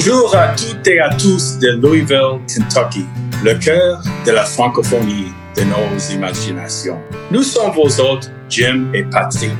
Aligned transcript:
Bonjour 0.00 0.32
à 0.36 0.54
toutes 0.54 0.86
et 0.86 1.00
à 1.00 1.12
tous 1.12 1.58
de 1.58 1.70
Louisville, 1.70 2.38
Kentucky, 2.46 3.04
le 3.42 3.54
cœur 3.54 4.00
de 4.24 4.30
la 4.30 4.44
francophonie 4.44 5.32
de 5.56 5.62
nos 5.62 6.14
imaginations. 6.14 7.00
Nous 7.32 7.42
sommes 7.42 7.72
vos 7.72 8.00
hôtes, 8.00 8.30
Jim 8.48 8.92
et 8.94 9.02
Patrick. 9.02 9.50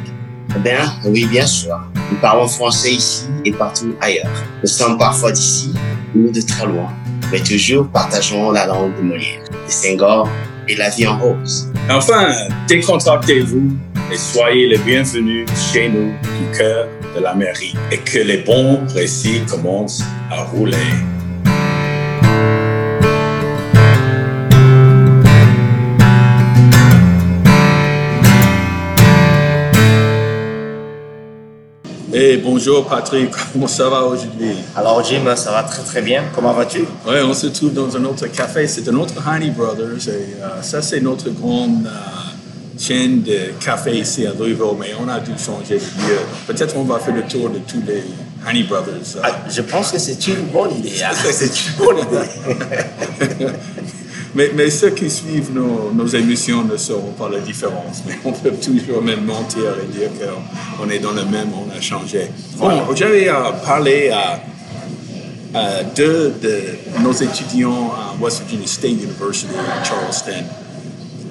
Eh 0.55 0.59
bien, 0.61 0.93
oui, 1.07 1.27
bien 1.27 1.45
sûr. 1.45 1.77
Nous 2.13 2.19
parlons 2.19 2.47
français 2.47 2.93
ici 2.93 3.27
et 3.45 3.51
partout 3.51 3.97
ailleurs. 4.01 4.31
Nous 4.63 4.69
sommes 4.69 4.97
parfois 4.97 5.33
d'ici 5.33 5.75
ou 6.15 6.31
de 6.31 6.41
très 6.41 6.67
loin, 6.67 6.89
mais 7.33 7.41
toujours 7.41 7.89
partageons 7.89 8.53
la 8.53 8.67
langue 8.67 8.97
de 8.97 9.03
Molière, 9.03 9.43
de 9.51 9.73
Senghor 9.73 10.29
et 10.69 10.77
la 10.77 10.89
vie 10.91 11.09
en 11.09 11.19
rose. 11.19 11.69
Enfin, 11.91 12.29
décontractez-vous 12.69 13.73
et 14.11 14.17
soyez 14.17 14.69
les 14.69 14.79
bienvenus 14.79 15.47
chez 15.71 15.89
nous 15.89 16.13
du 16.13 16.57
cœur 16.57 16.89
de 17.15 17.21
la 17.21 17.35
mairie 17.35 17.75
et 17.91 17.99
que 17.99 18.19
les 18.19 18.39
bons 18.39 18.81
récits 18.95 19.43
commencent 19.49 20.03
à 20.31 20.45
rouler. 20.45 20.77
Et 32.21 32.39
bonjour 32.39 32.87
Patrick, 32.87 33.31
comment 33.53 33.69
ça 33.69 33.89
va 33.89 34.03
aujourd'hui? 34.05 34.53
Alors 34.75 35.05
Jim, 35.05 35.25
ça 35.37 35.53
va 35.53 35.63
très 35.63 35.83
très 35.83 36.03
bien. 36.03 36.25
Comment 36.35 36.53
vas-tu? 36.53 36.81
Oui, 37.07 37.17
on 37.23 37.35
se 37.35 37.47
trouve 37.49 37.75
dans 37.75 37.97
un 37.97 38.05
autre 38.07 38.27
café. 38.27 38.67
C'est 38.67 38.89
un 38.89 38.95
autre 38.95 39.15
Honey 39.25 39.51
Brothers. 39.51 40.09
Et 40.09 40.43
euh, 40.43 40.63
ça, 40.63 40.83
c'est 40.83 41.01
notre 41.01 41.31
grande 41.31 41.87
euh, 41.87 42.28
chaîne 42.79 43.23
de 43.23 43.53
café 43.65 43.99
ici 43.99 44.27
à 44.27 44.33
Louisville, 44.33 44.77
mais 44.79 44.93
on 45.01 45.09
a 45.09 45.19
dû 45.21 45.33
changer 45.39 45.75
de 45.75 46.09
lieu. 46.09 46.19
Peut-être 46.47 46.77
on 46.77 46.85
va 46.85 46.99
faire 46.99 47.15
le 47.15 47.23
tour 47.23 47.51
de 47.51 47.59
tous 47.59 47.83
les 47.87 48.05
Honey 48.49 48.63
Brothers. 48.63 49.17
euh. 49.17 49.21
Ah, 49.25 49.31
je 49.51 49.63
pense 49.63 49.91
que 49.93 49.99
c'est 49.99 50.27
une 50.29 50.47
bonne 50.53 50.77
idée. 50.79 51.03
hein. 51.03 51.11
C'est 51.33 51.47
une 51.47 51.75
bonne 51.77 51.99
idée. 51.99 53.47
mais, 54.35 54.51
mais 54.55 54.71
ceux 54.71 54.91
qui 54.91 55.11
suivent 55.11 55.53
nos, 55.53 55.91
nos 55.93 56.07
émissions 56.07 56.63
ne 56.65 56.77
sauront 56.77 57.13
pas 57.13 57.29
la 57.29 57.41
différence. 57.41 58.03
Mais 58.07 58.19
on 58.25 58.33
peut 58.33 58.53
toujours 58.53 59.03
même 59.03 59.25
mentir 59.25 59.63
et 59.83 59.87
dire 59.93 60.11
qu'on 60.19 60.89
est 60.89 60.99
dans 61.01 61.13
le 61.13 61.25
même, 61.25 61.49
on 61.55 61.77
a 61.77 61.81
changé. 61.81 62.31
Bon, 62.57 62.71
j'avais 62.95 63.29
parlé 63.65 64.11
à, 64.11 64.41
à 65.59 65.83
deux 65.83 66.33
de 66.43 66.61
nos 67.03 67.13
étudiants 67.13 67.91
à 67.93 68.23
West 68.23 68.43
Virginia 68.43 68.67
State 68.69 68.91
University 68.93 69.49
à 69.57 69.83
Charleston. 69.85 70.45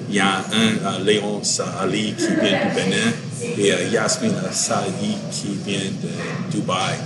Il 0.08 0.16
y 0.16 0.20
a 0.20 0.38
un, 0.38 0.86
euh, 0.86 1.04
Léonce 1.04 1.60
Ali, 1.80 2.14
qui 2.16 2.26
vient 2.26 2.58
du 2.58 2.74
Bénin, 2.74 3.12
et 3.58 3.72
euh, 3.72 3.88
Yasmine 3.92 4.32
Saadi, 4.50 5.16
qui 5.30 5.58
vient 5.66 5.78
de 5.80 6.50
Dubaï. 6.50 6.96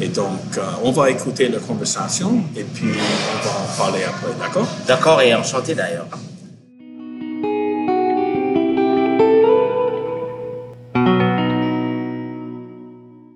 Et 0.00 0.08
donc, 0.08 0.40
euh, 0.56 0.62
on 0.82 0.90
va 0.90 1.10
écouter 1.10 1.48
la 1.48 1.58
conversation 1.58 2.42
et 2.56 2.64
puis 2.64 2.88
on 2.88 3.46
va 3.46 3.54
en 3.54 3.76
parler 3.76 4.04
après, 4.04 4.32
d'accord? 4.40 4.68
D'accord 4.86 5.20
et 5.20 5.34
enchanté 5.34 5.74
d'ailleurs. 5.74 6.08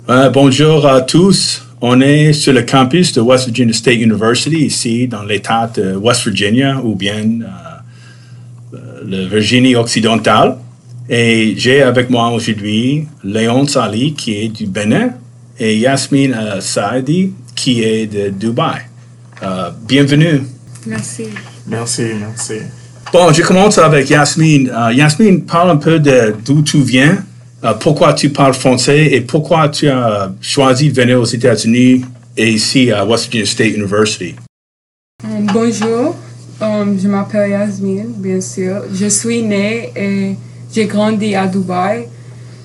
Euh, 0.08 0.30
bonjour 0.30 0.86
à 0.86 1.02
tous. 1.02 1.62
On 1.80 2.00
est 2.00 2.32
sur 2.32 2.52
le 2.52 2.62
campus 2.62 3.12
de 3.12 3.20
West 3.20 3.46
Virginia 3.46 3.74
State 3.74 3.96
University, 3.96 4.66
ici 4.66 5.08
dans 5.08 5.22
l'État 5.22 5.70
de 5.74 5.94
West 5.94 6.26
Virginia 6.26 6.80
ou 6.82 6.94
bien 6.94 7.18
euh, 7.18 7.65
le 9.06 9.26
Virginie 9.26 9.76
occidentale. 9.76 10.56
Et 11.08 11.54
j'ai 11.56 11.82
avec 11.82 12.10
moi 12.10 12.30
aujourd'hui 12.30 13.06
Léon 13.22 13.66
Sali 13.66 14.14
qui 14.14 14.34
est 14.34 14.48
du 14.48 14.66
Bénin 14.66 15.10
et 15.58 15.76
Yasmine 15.76 16.34
euh, 16.34 16.60
Saadi 16.60 17.32
qui 17.54 17.82
est 17.82 18.06
de 18.06 18.30
Dubaï. 18.30 18.80
Euh, 19.42 19.70
bienvenue. 19.86 20.42
Merci. 20.86 21.24
Merci, 21.66 22.02
merci. 22.20 22.60
Bon, 23.12 23.32
je 23.32 23.42
commence 23.42 23.78
avec 23.78 24.10
Yasmine. 24.10 24.70
Euh, 24.70 24.92
Yasmine, 24.92 25.44
parle 25.44 25.70
un 25.70 25.76
peu 25.76 25.98
de 25.98 26.34
d'où 26.44 26.62
tu 26.62 26.82
viens, 26.82 27.18
euh, 27.64 27.72
pourquoi 27.74 28.12
tu 28.14 28.30
parles 28.30 28.54
français 28.54 29.06
et 29.12 29.20
pourquoi 29.20 29.68
tu 29.68 29.88
as 29.88 30.32
choisi 30.40 30.90
de 30.90 31.00
venir 31.00 31.20
aux 31.20 31.24
États-Unis 31.24 32.04
et 32.36 32.50
ici 32.50 32.90
à 32.90 33.04
West 33.04 33.32
Virginia 33.32 33.46
State 33.46 33.76
University. 33.76 34.34
Um, 35.24 35.46
bonjour, 35.52 36.16
Um, 36.58 36.98
je 36.98 37.06
m'appelle 37.06 37.50
Yasmine, 37.50 38.14
bien 38.16 38.40
sûr. 38.40 38.84
Je 38.90 39.08
suis 39.08 39.42
née 39.42 39.92
et 39.94 40.36
j'ai 40.72 40.86
grandi 40.86 41.34
à 41.34 41.46
Dubaï. 41.46 42.08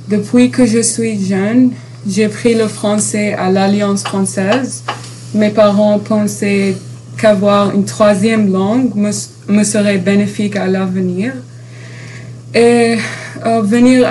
Depuis 0.08 0.50
que 0.50 0.66
je 0.66 0.82
suis 0.82 1.22
jeune, 1.22 1.72
j'ai 2.08 2.30
pris 2.30 2.56
le 2.56 2.70
français 2.70 3.34
à 3.34 3.52
l'Alliance 3.52 4.04
française. 4.04 4.84
Mes 5.34 5.50
parents 5.50 6.00
pensaient 6.00 6.78
qu'avoir 7.18 7.76
une 7.76 7.84
troisième 7.84 8.50
langue 8.50 8.96
me, 8.96 9.64
serait 9.64 9.98
bénéfique 9.98 10.56
à 10.56 10.68
l'avenir. 10.68 11.34
Et 12.56 12.96
euh, 13.46 13.62
venir 13.62 14.08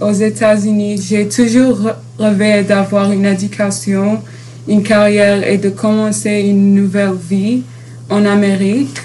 aux 0.00 0.12
États-Unis, 0.12 1.00
j'ai 1.00 1.28
toujours 1.28 1.92
rêvé 2.18 2.64
d'avoir 2.64 3.12
une 3.12 3.24
éducation, 3.24 4.20
une 4.66 4.82
carrière 4.82 5.48
et 5.48 5.58
de 5.58 5.68
commencer 5.68 6.40
une 6.40 6.74
nouvelle 6.74 7.14
vie 7.14 7.62
en 8.10 8.24
Amérique. 8.24 8.96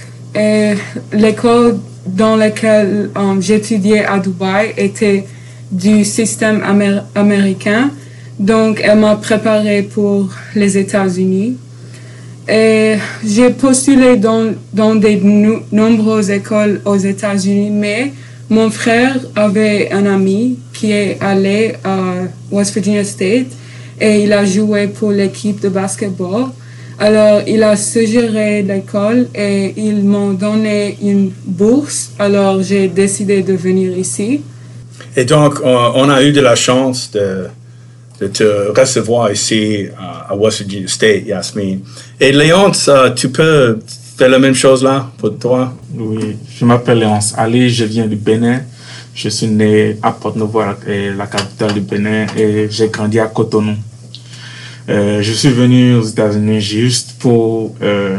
L'école 1.13 1.77
dans 2.05 2.35
laquelle 2.35 3.09
euh, 3.15 3.39
j'étudiais 3.39 4.05
à 4.05 4.17
Dubaï 4.19 4.73
était 4.77 5.25
du 5.71 6.03
système 6.03 6.61
amér- 6.63 7.03
américain. 7.15 7.91
Donc, 8.39 8.81
elle 8.83 8.99
m'a 8.99 9.15
préparé 9.15 9.83
pour 9.83 10.29
les 10.55 10.77
États-Unis. 10.77 11.57
Et 12.49 12.95
j'ai 13.23 13.51
postulé 13.51 14.17
dans, 14.17 14.51
de 14.73 15.75
nombreuses 15.75 16.31
écoles 16.31 16.81
aux 16.85 16.97
États-Unis, 16.97 17.69
mais 17.69 18.11
mon 18.49 18.69
frère 18.71 19.17
avait 19.35 19.91
un 19.91 20.05
ami 20.07 20.57
qui 20.73 20.91
est 20.91 21.17
allé 21.21 21.75
à 21.83 21.97
West 22.51 22.73
Virginia 22.73 23.03
State 23.03 23.47
et 23.99 24.23
il 24.23 24.33
a 24.33 24.43
joué 24.43 24.87
pour 24.87 25.11
l'équipe 25.11 25.61
de 25.61 25.69
basketball. 25.69 26.47
Alors, 27.01 27.41
il 27.47 27.63
a 27.63 27.75
suggéré 27.75 28.61
l'école 28.61 29.27
et 29.33 29.73
ils 29.75 30.03
m'ont 30.03 30.33
donné 30.33 30.99
une 31.01 31.31
bourse. 31.47 32.11
Alors, 32.19 32.61
j'ai 32.61 32.89
décidé 32.89 33.41
de 33.41 33.53
venir 33.53 33.97
ici. 33.97 34.41
Et 35.15 35.25
donc, 35.25 35.55
on, 35.63 36.07
a 36.11 36.21
eu 36.21 36.31
de 36.31 36.41
la 36.41 36.55
chance 36.55 37.09
de, 37.09 37.47
de 38.19 38.27
te 38.27 38.79
recevoir 38.79 39.31
ici 39.31 39.87
à, 40.29 40.35
West 40.35 40.59
Virginia 40.61 40.87
State, 40.87 41.25
Yasmine. 41.25 41.79
Et 42.19 42.31
Léonce, 42.31 42.87
euh, 42.87 43.09
tu 43.09 43.29
peux 43.29 43.79
faire 44.15 44.29
la 44.29 44.37
même 44.37 44.53
chose 44.53 44.83
là 44.83 45.09
pour 45.17 45.35
toi? 45.39 45.73
Oui, 45.97 46.37
je 46.55 46.63
m'appelle 46.65 46.99
Léonce 46.99 47.33
Ali, 47.35 47.71
je 47.71 47.85
viens 47.85 48.05
du 48.05 48.15
Bénin. 48.15 48.61
Je 49.15 49.27
suis 49.29 49.47
né 49.47 49.97
à 50.03 50.11
Port-Nouveau, 50.11 50.61
la, 50.61 50.77
la 51.17 51.25
capitale 51.25 51.73
du 51.73 51.81
Bénin, 51.81 52.27
et 52.37 52.67
j'ai 52.69 52.89
grandi 52.89 53.19
à 53.19 53.25
Cotonou. 53.25 53.75
Euh, 54.89 55.21
je 55.21 55.31
suis 55.31 55.49
venu 55.49 55.95
aux 55.95 56.03
États-Unis 56.03 56.61
juste 56.61 57.15
pour 57.19 57.75
euh, 57.81 58.17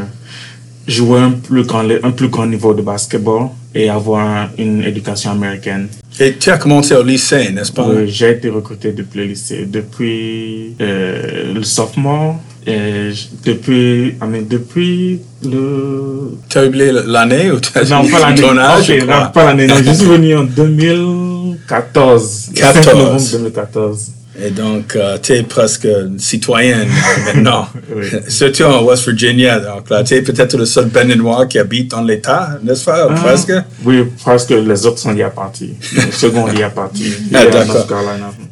jouer 0.86 1.20
un 1.20 1.30
plus, 1.32 1.64
grand, 1.64 1.84
un 2.02 2.10
plus 2.10 2.28
grand 2.28 2.46
niveau 2.46 2.74
de 2.74 2.82
basketball 2.82 3.48
et 3.74 3.88
avoir 3.88 4.50
une 4.58 4.82
éducation 4.84 5.30
américaine. 5.32 5.88
Et 6.20 6.34
tu 6.34 6.50
as 6.50 6.58
commencé 6.58 6.94
au 6.94 7.02
lycée, 7.02 7.50
n'est-ce 7.50 7.72
pas? 7.72 7.86
Oui, 7.88 8.08
j'ai 8.08 8.30
été 8.32 8.48
recruté 8.50 8.92
depuis 8.92 9.20
le 9.20 9.24
lycée, 9.26 9.66
depuis 9.66 10.74
euh, 10.80 11.54
le 11.54 11.62
sophomore, 11.62 12.36
et 12.66 13.10
depuis, 13.44 14.08
I 14.08 14.14
mean, 14.28 14.42
depuis 14.48 15.20
le 15.42 16.36
Tu 16.48 16.58
as 16.58 16.66
oublié 16.66 16.92
l'année 17.06 17.50
ou 17.50 17.58
tu 17.58 17.76
as 17.76 17.82
non, 17.88 18.06
pas 18.08 18.20
l'année. 18.28 18.40
ton 18.42 18.56
âge? 18.56 18.88
Ok, 18.90 18.96
je 19.00 19.04
crois? 19.04 19.24
non, 19.24 19.30
pas 19.32 19.44
l'année. 19.46 19.66
Non, 19.66 19.74
je 19.84 19.92
suis 19.92 20.06
venu 20.06 20.36
en 20.36 20.44
2014. 20.44 22.50
le 22.54 22.60
5 22.60 22.72
14. 22.74 22.98
novembre 22.98 23.22
2014. 23.32 24.10
Et 24.40 24.50
donc, 24.50 24.96
tu 25.22 25.32
es 25.32 25.42
presque 25.42 25.86
citoyenne 26.18 26.88
euh, 26.88 27.24
maintenant. 27.34 27.68
Oui. 27.94 28.06
Surtout 28.28 28.64
en 28.64 28.82
West 28.84 29.06
Virginia. 29.08 29.60
Donc 29.60 29.90
là, 29.90 30.02
tu 30.02 30.14
es 30.14 30.22
peut-être 30.22 30.56
le 30.56 30.64
seul 30.64 30.86
Béninois 30.86 31.46
qui 31.46 31.58
habite 31.58 31.90
dans 31.90 32.02
l'État, 32.02 32.58
n'est-ce 32.62 32.84
pas? 32.84 33.08
Ah, 33.10 33.14
Presque? 33.14 33.52
Oui, 33.84 34.04
parce 34.24 34.46
que 34.46 34.54
les 34.54 34.86
autres 34.86 34.98
sont 34.98 35.12
déjà 35.12 35.28
partis. 35.30 35.74
Le 35.94 36.10
second 36.12 36.48
est 36.48 36.52
déjà 36.52 36.70
parti. 36.70 37.12
Il 37.30 37.36
Ah, 37.36 37.40
à 37.40 37.44
d'accord. 37.46 38.02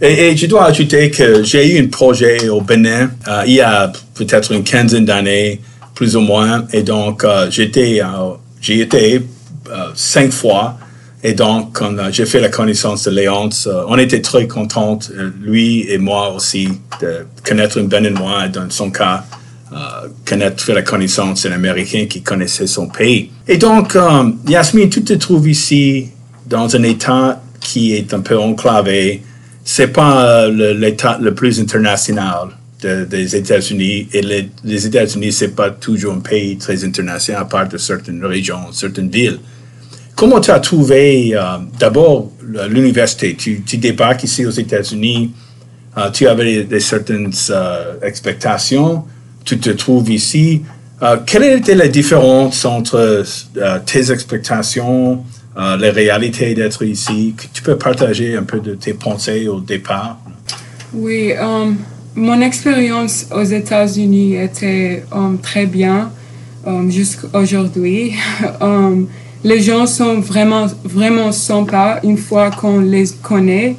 Et, 0.02 0.28
et 0.32 0.36
je 0.36 0.46
dois 0.46 0.66
ajouter 0.66 1.10
que 1.10 1.42
j'ai 1.42 1.76
eu 1.76 1.82
un 1.82 1.88
projet 1.88 2.48
au 2.48 2.60
Bénin 2.60 3.10
euh, 3.28 3.42
il 3.46 3.54
y 3.54 3.60
a 3.60 3.90
peut-être 4.14 4.52
une 4.52 4.62
quinzaine 4.64 5.04
d'années, 5.04 5.60
plus 5.94 6.16
ou 6.16 6.20
moins. 6.20 6.66
Et 6.72 6.82
donc, 6.82 7.24
euh, 7.24 7.46
j'étais, 7.50 8.00
euh, 8.02 8.32
j'ai 8.60 8.80
été 8.80 9.22
euh, 9.70 9.76
cinq 9.94 10.30
fois. 10.32 10.76
Et 11.22 11.34
donc, 11.34 11.72
quand 11.74 11.98
euh, 11.98 12.08
j'ai 12.10 12.24
fait 12.24 12.40
la 12.40 12.48
connaissance 12.48 13.04
de 13.04 13.10
Léonce, 13.10 13.68
on 13.88 13.98
était 13.98 14.22
très 14.22 14.46
contentes, 14.46 15.10
euh, 15.14 15.30
lui 15.40 15.86
et 15.90 15.98
moi 15.98 16.32
aussi, 16.34 16.68
de 17.00 17.26
connaître 17.44 17.78
un 17.78 17.84
Béninois, 17.84 18.48
dans 18.48 18.70
son 18.70 18.90
cas, 18.90 19.24
euh, 19.72 20.08
connaître, 20.26 20.64
faire 20.64 20.74
la 20.74 20.82
connaissance 20.82 21.44
d'un 21.44 21.52
Américain 21.52 22.06
qui 22.10 22.22
connaissait 22.22 22.66
son 22.66 22.88
pays. 22.88 23.30
Et 23.46 23.56
donc, 23.56 23.94
euh, 23.94 24.24
Yasmine, 24.48 24.90
tu 24.90 25.04
te 25.04 25.12
trouves 25.12 25.48
ici 25.48 26.08
dans 26.44 26.74
un 26.74 26.82
État 26.82 27.40
qui 27.60 27.94
est 27.94 28.12
un 28.12 28.18
peu 28.18 28.36
enclavé. 28.36 29.22
C'est 29.62 29.92
pas 29.92 30.46
euh, 30.46 30.74
l'État 30.74 31.18
le 31.20 31.34
plus 31.34 31.60
international 31.60 32.48
des 32.82 33.36
États-Unis. 33.36 34.08
Et 34.12 34.22
les, 34.22 34.50
les 34.64 34.86
États-Unis, 34.86 35.30
c'est 35.30 35.54
pas 35.54 35.70
toujours 35.70 36.14
un 36.14 36.20
pays 36.20 36.56
très 36.56 36.82
international, 36.84 37.42
à 37.42 37.44
part 37.44 37.68
de 37.68 37.78
certaines 37.78 38.24
régions, 38.24 38.72
certaines 38.72 39.10
villes. 39.10 39.38
Comment 40.20 40.38
tu 40.38 40.50
as 40.50 40.60
trouvé 40.60 41.34
euh, 41.34 41.40
d'abord 41.78 42.30
l'université? 42.68 43.34
Tu, 43.34 43.62
débarques 43.78 44.22
ici 44.22 44.44
aux 44.44 44.50
États-Unis, 44.50 45.32
euh, 45.96 46.10
tu 46.10 46.28
avais 46.28 46.68
certaines 46.78 47.32
euh, 47.48 47.94
expectations, 48.02 49.04
tu 49.46 49.58
te 49.58 49.70
trouves 49.70 50.10
ici. 50.10 50.60
quelle 51.24 51.44
était 51.44 51.74
la 51.74 51.88
différence 51.88 52.66
entre 52.66 53.24
tes 53.86 54.12
expectations, 54.12 55.24
les 55.78 55.88
réalités 55.88 56.52
d'être 56.52 56.84
ici? 56.84 57.34
Tu 57.54 57.62
peux 57.62 57.78
partager 57.78 58.36
un 58.36 58.42
peu 58.42 58.60
de 58.60 58.74
tes 58.74 58.92
pensées 58.92 59.48
au 59.48 59.60
départ? 59.60 60.18
Oui, 60.92 61.32
mon 62.14 62.42
expérience 62.42 63.24
aux 63.34 63.48
États-Unis 63.60 64.36
était 64.36 65.02
très 65.40 65.64
bien 65.64 66.12
jusqu'à 66.90 67.28
aujourd'hui. 67.32 68.12
les 69.42 69.60
gens 69.60 69.86
sont 69.86 70.20
vraiment, 70.20 70.66
vraiment 70.84 71.32
sympas 71.32 72.00
une 72.02 72.18
fois 72.18 72.50
qu'on 72.50 72.80
les 72.80 73.06
connaît. 73.22 73.76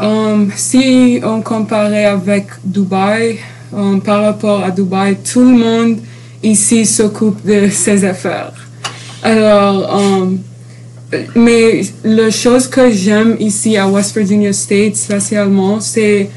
Um, 0.00 0.50
si 0.54 1.20
on 1.24 1.40
comparait 1.42 2.06
avec 2.06 2.46
Dubaï, 2.64 3.38
um, 3.72 4.00
par 4.00 4.22
rapport 4.22 4.62
à 4.62 4.70
Dubaï, 4.70 5.16
tout 5.16 5.42
le 5.42 5.56
monde 5.56 5.98
ici 6.42 6.86
s'occupe 6.86 7.44
de 7.44 7.68
ses 7.68 8.04
affaires. 8.04 8.52
Alors, 9.22 9.94
um, 9.94 10.38
mais 11.34 11.82
la 12.04 12.30
chose 12.30 12.68
que 12.68 12.90
j'aime 12.90 13.36
ici 13.40 13.76
à 13.76 13.88
West 13.88 14.16
Virginia 14.16 14.52
State 14.52 14.96
spécialement, 14.96 15.80
c'est 15.80 16.28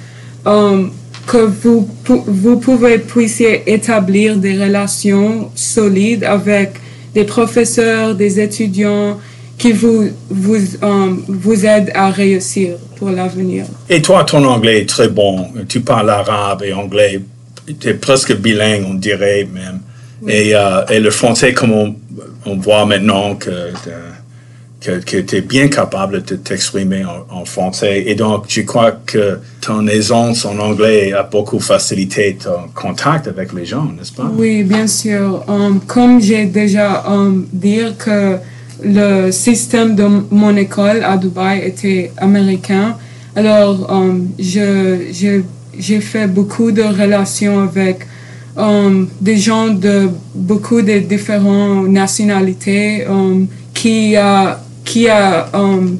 que 0.43 1.37
vous, 1.37 1.87
vous 2.05 2.57
pouvez 2.57 2.97
puissiez 2.97 3.71
établir 3.71 4.37
des 4.37 4.53
relations 4.61 5.49
solides 5.55 6.23
avec 6.23 6.71
des 7.13 7.23
professeurs, 7.23 8.15
des 8.15 8.39
étudiants 8.39 9.19
qui 9.57 9.71
vous, 9.73 10.09
vous, 10.29 10.57
um, 10.81 11.23
vous 11.27 11.65
aident 11.65 11.91
à 11.93 12.09
réussir 12.09 12.77
pour 12.95 13.11
l'avenir. 13.11 13.65
Et 13.89 14.01
toi, 14.01 14.23
ton 14.23 14.43
anglais 14.45 14.81
est 14.81 14.89
très 14.89 15.07
bon. 15.07 15.47
Tu 15.67 15.81
parles 15.81 16.09
arabe 16.09 16.63
et 16.63 16.73
anglais. 16.73 17.21
Tu 17.79 17.89
es 17.89 17.93
presque 17.93 18.35
bilingue, 18.35 18.85
on 18.89 18.95
dirait 18.95 19.47
même. 19.53 19.81
Et, 20.27 20.55
euh, 20.55 20.85
et, 20.87 20.99
le 20.99 21.09
français, 21.09 21.53
comme 21.53 21.71
on, 21.71 21.95
on 22.45 22.57
voit 22.57 22.85
maintenant 22.85 23.35
que 23.35 23.49
que, 24.81 25.21
tu 25.21 25.35
es 25.35 25.41
bien 25.41 25.67
capable 25.67 26.23
de 26.23 26.35
t'exprimer 26.35 27.03
en, 27.05 27.45
français. 27.45 28.03
Et 28.07 28.15
donc, 28.15 28.45
je 28.47 28.61
crois 28.61 28.93
que 29.05 29.39
ton 29.61 29.87
aisance 29.87 30.43
en 30.45 30.57
anglais 30.57 31.13
a 31.13 31.23
beaucoup 31.23 31.59
facilité 31.59 32.37
ton 32.43 32.67
contact 32.73 33.27
avec 33.27 33.53
les 33.53 33.65
gens, 33.65 33.85
n'est-ce 33.85 34.11
pas? 34.11 34.29
Oui, 34.35 34.63
bien 34.63 34.87
sûr. 34.87 35.43
Um, 35.47 35.79
comme 35.85 36.19
j'ai 36.19 36.45
déjà 36.45 37.03
um, 37.07 37.47
dit 37.53 37.81
que 37.97 38.37
le 38.83 39.31
système 39.31 39.95
de 39.95 40.07
mon 40.31 40.55
école 40.55 41.03
à 41.03 41.15
Dubaï 41.17 41.61
était 41.63 42.11
américain, 42.17 42.97
alors 43.35 43.87
um, 43.91 44.29
j'ai 44.39 46.01
fait 46.01 46.27
beaucoup 46.27 46.71
de 46.71 46.81
relations 46.81 47.61
avec 47.61 48.07
um, 48.57 49.07
des 49.19 49.37
gens 49.37 49.67
de 49.67 50.09
beaucoup 50.33 50.81
de 50.81 50.99
différentes 50.99 51.87
nationalités 51.87 53.05
qui 53.73 54.15
a 54.15 54.59
qui, 54.91 55.07
a, 55.07 55.47
um, 55.53 55.97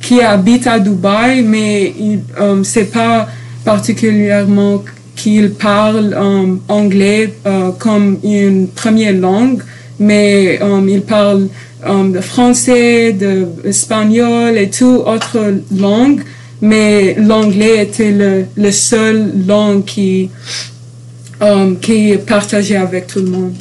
qui 0.00 0.22
habite 0.22 0.66
à 0.66 0.78
Dubaï, 0.78 1.42
mais 1.42 1.92
um, 2.40 2.64
c'est 2.64 2.90
pas 2.90 3.28
particulièrement 3.62 4.82
qu'il 5.14 5.50
parle 5.50 6.14
um, 6.14 6.60
anglais 6.68 7.34
uh, 7.44 7.72
comme 7.78 8.18
une 8.24 8.68
première 8.68 9.12
langue, 9.12 9.62
mais 9.98 10.58
il 10.88 11.02
parle 11.02 11.48
de 11.86 12.20
français, 12.20 13.12
de 13.12 13.46
espagnol 13.64 14.56
et 14.56 14.70
tout 14.70 15.02
autre 15.04 15.36
langue, 15.76 16.22
mais 16.62 17.14
l'anglais 17.18 17.82
était 17.82 18.12
le, 18.12 18.44
le 18.56 18.70
seul 18.70 19.30
langue 19.46 19.84
qui, 19.84 20.30
qui 21.82 22.12
est 22.12 22.26
partagée 22.26 22.76
avec 22.76 23.08
tout 23.08 23.20
le 23.20 23.30
monde. 23.30 23.54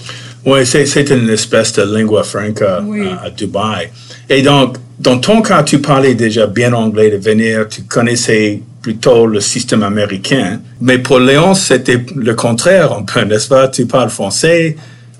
Oui, 0.45 0.65
c'est 0.65 1.09
une 1.09 1.29
espèce 1.29 1.73
de 1.73 1.83
lingua 1.83 2.23
franca 2.23 2.81
à 3.21 3.29
Dubaï. 3.29 3.89
Et 4.29 4.41
donc, 4.41 4.77
dans 4.99 5.17
ton 5.17 5.41
cas, 5.41 5.63
tu 5.63 5.79
parlais 5.79 6.13
déjà 6.13 6.45
bien 6.45 6.73
anglais 6.73 7.09
de 7.09 7.17
venir, 7.17 7.67
tu 7.67 7.83
connaissais 7.83 8.61
plutôt 8.81 9.25
le 9.25 9.39
système 9.39 9.83
américain. 9.83 10.61
Mais 10.81 10.99
pour 10.99 11.19
Léon, 11.19 11.53
c'était 11.53 12.03
le 12.15 12.33
contraire 12.35 12.93
un 12.93 13.03
peu, 13.03 13.21
n'est-ce 13.21 13.47
pas? 13.47 13.67
Tu 13.67 13.85
parles 13.85 14.09
français, 14.09 14.75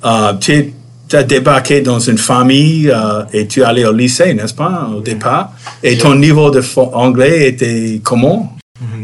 euh, 0.06 0.34
tu 0.40 0.74
as 1.12 1.24
débarqué 1.24 1.82
dans 1.82 2.00
une 2.00 2.18
famille 2.18 2.90
euh, 2.90 3.24
et 3.34 3.48
tu 3.48 3.64
allais 3.64 3.86
au 3.86 3.94
lycée, 3.94 4.34
n'est-ce 4.34 4.54
pas, 4.54 4.90
au 4.96 5.02
départ? 5.02 5.54
Et 5.82 5.98
ton 5.98 6.16
niveau 6.16 6.52
de 6.52 6.62
anglais 6.94 7.48
était 7.48 8.00
comment? 8.04 8.56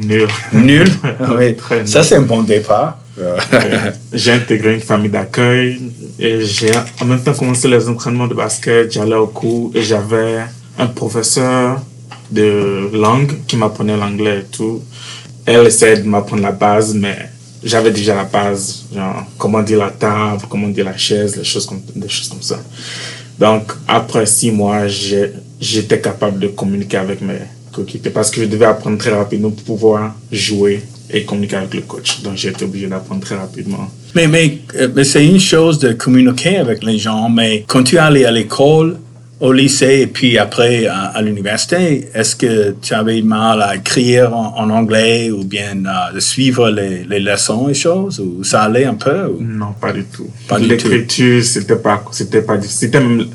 Nul. 0.04 0.28
Nul? 0.54 0.88
oui. 1.38 1.56
Ça, 1.86 2.04
c'est 2.04 2.16
un 2.16 2.22
bon 2.22 2.44
départ. 2.44 3.00
j'ai 4.14 4.34
intégré 4.34 4.76
une 4.76 4.82
famille 4.82 5.10
d'accueil 5.10 5.80
j'ai 6.20 6.72
en 7.02 7.06
même 7.06 7.22
temps 7.22 7.34
commencé 7.34 7.68
les 7.68 7.88
entraînements 7.90 8.28
de 8.28 8.34
basket, 8.34 8.92
j'allais 8.92 9.16
au 9.16 9.28
cours 9.28 9.72
et 9.76 9.84
j'avais 9.84 10.40
un 10.78 10.88
professeur 10.88 11.82
de 12.32 12.90
langue 12.94 13.46
qui 13.48 13.58
m'apprenait 13.58 13.98
l'anglais 13.98 14.40
et 14.40 14.44
tout. 14.44 14.82
Elle 15.46 15.68
essayait 15.68 15.98
de 15.98 16.08
m'apprendre 16.08 16.42
la 16.42 16.52
base, 16.52 16.94
mais 16.94 17.30
j'avais 17.64 17.92
déjà 17.92 18.16
la 18.16 18.24
base, 18.24 18.86
genre 18.94 19.26
comment 19.38 19.62
dire 19.62 19.80
la 19.80 19.92
table, 19.92 20.44
comment 20.50 20.68
dire 20.68 20.86
la 20.86 20.98
chaise, 20.98 21.36
les 21.36 21.44
choses 21.44 21.66
comme, 21.66 21.82
des 21.96 22.10
choses 22.10 22.30
comme 22.30 22.42
ça. 22.42 22.60
Donc, 23.38 23.74
après 23.88 24.26
six 24.26 24.52
mois, 24.52 24.88
j'étais 24.88 26.00
capable 26.00 26.40
de 26.40 26.48
communiquer 26.48 26.98
avec 26.98 27.22
mes 27.22 27.40
coéquipiers 27.72 28.12
parce 28.12 28.32
que 28.32 28.42
je 28.42 28.46
devais 28.46 28.66
apprendre 28.66 28.98
très 28.98 29.12
rapidement 29.12 29.52
pour 29.52 29.66
pouvoir 29.66 30.16
jouer 30.32 30.82
et 31.10 31.24
communiquer 31.24 31.58
avec 31.58 31.74
le 31.74 31.82
coach. 31.82 32.22
Donc, 32.22 32.36
j'ai 32.36 32.50
été 32.50 32.66
obligé 32.66 32.88
d'apprendre 32.88 33.22
très 33.22 33.36
rapidement. 33.36 33.90
Mais, 34.16 34.28
mais, 34.28 34.60
euh, 34.76 34.88
mais 34.96 35.04
c'est 35.04 35.26
une 35.26 35.40
chose 35.40 35.80
de 35.80 35.94
communiquer 35.94 36.58
avec 36.58 36.84
les 36.84 36.98
gens, 36.98 37.30
mais 37.30 37.66
quand 37.68 37.84
tu 37.84 37.98
allais 37.98 38.26
à 38.26 38.32
l'école, 38.32 38.98
au 39.40 39.52
lycée 39.52 40.00
et 40.02 40.08
puis 40.08 40.38
après 40.38 40.88
à, 40.88 41.22
l'université, 41.22 42.10
est-ce 42.14 42.36
que 42.36 42.76
tu 42.82 42.94
avais 42.94 43.22
mal 43.22 43.62
à 43.62 43.76
écrire 43.76 44.36
en, 44.36 44.70
anglais 44.70 45.30
ou 45.30 45.44
bien 45.44 45.76
de 46.14 46.20
suivre 46.20 46.70
les, 46.70 47.04
les, 47.04 47.20
leçons 47.20 47.68
et 47.70 47.74
choses 47.74 48.20
ou 48.20 48.44
ça 48.44 48.64
allait 48.64 48.86
un 48.86 48.94
peu 48.94 49.36
Non, 49.40 49.74
pas 49.80 49.92
du 49.92 50.06
tout. 50.06 50.30
L'écriture, 50.60 51.44
c'était 51.44 51.76
pas, 51.76 52.04
c'était 52.12 52.42
pas, 52.42 52.62
c'était 52.62 53.02
même 53.02 53.28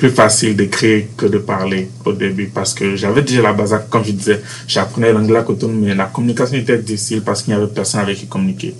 plus 0.00 0.10
facile 0.10 0.56
d'écrire 0.56 1.04
que 1.14 1.26
de 1.26 1.36
parler 1.36 1.90
au 2.06 2.12
début 2.12 2.46
parce 2.46 2.72
que 2.72 2.96
j'avais 2.96 3.20
déjà 3.20 3.42
la 3.42 3.52
base, 3.52 3.78
comme 3.90 4.02
je 4.02 4.12
disais, 4.12 4.40
j'apprenais 4.66 5.12
l'anglais 5.12 5.38
à 5.38 5.42
Cotonou, 5.42 5.78
mais 5.78 5.94
la 5.94 6.06
communication 6.06 6.56
était 6.56 6.78
difficile 6.78 7.20
parce 7.20 7.42
qu'il 7.42 7.54
n'y 7.54 7.60
avait 7.60 7.70
personne 7.70 8.00
avec 8.00 8.16
qui 8.16 8.26
communiquer. 8.26 8.74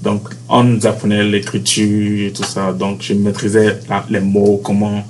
Donc, 0.00 0.28
on 0.48 0.62
nous 0.62 0.86
apprenait 0.86 1.24
l'écriture 1.24 2.28
et 2.28 2.32
tout 2.32 2.44
ça. 2.44 2.72
Donc, 2.72 3.02
je 3.02 3.14
maîtrisais 3.14 3.80
les 4.08 4.20
mots, 4.20 4.60
comment 4.62 5.04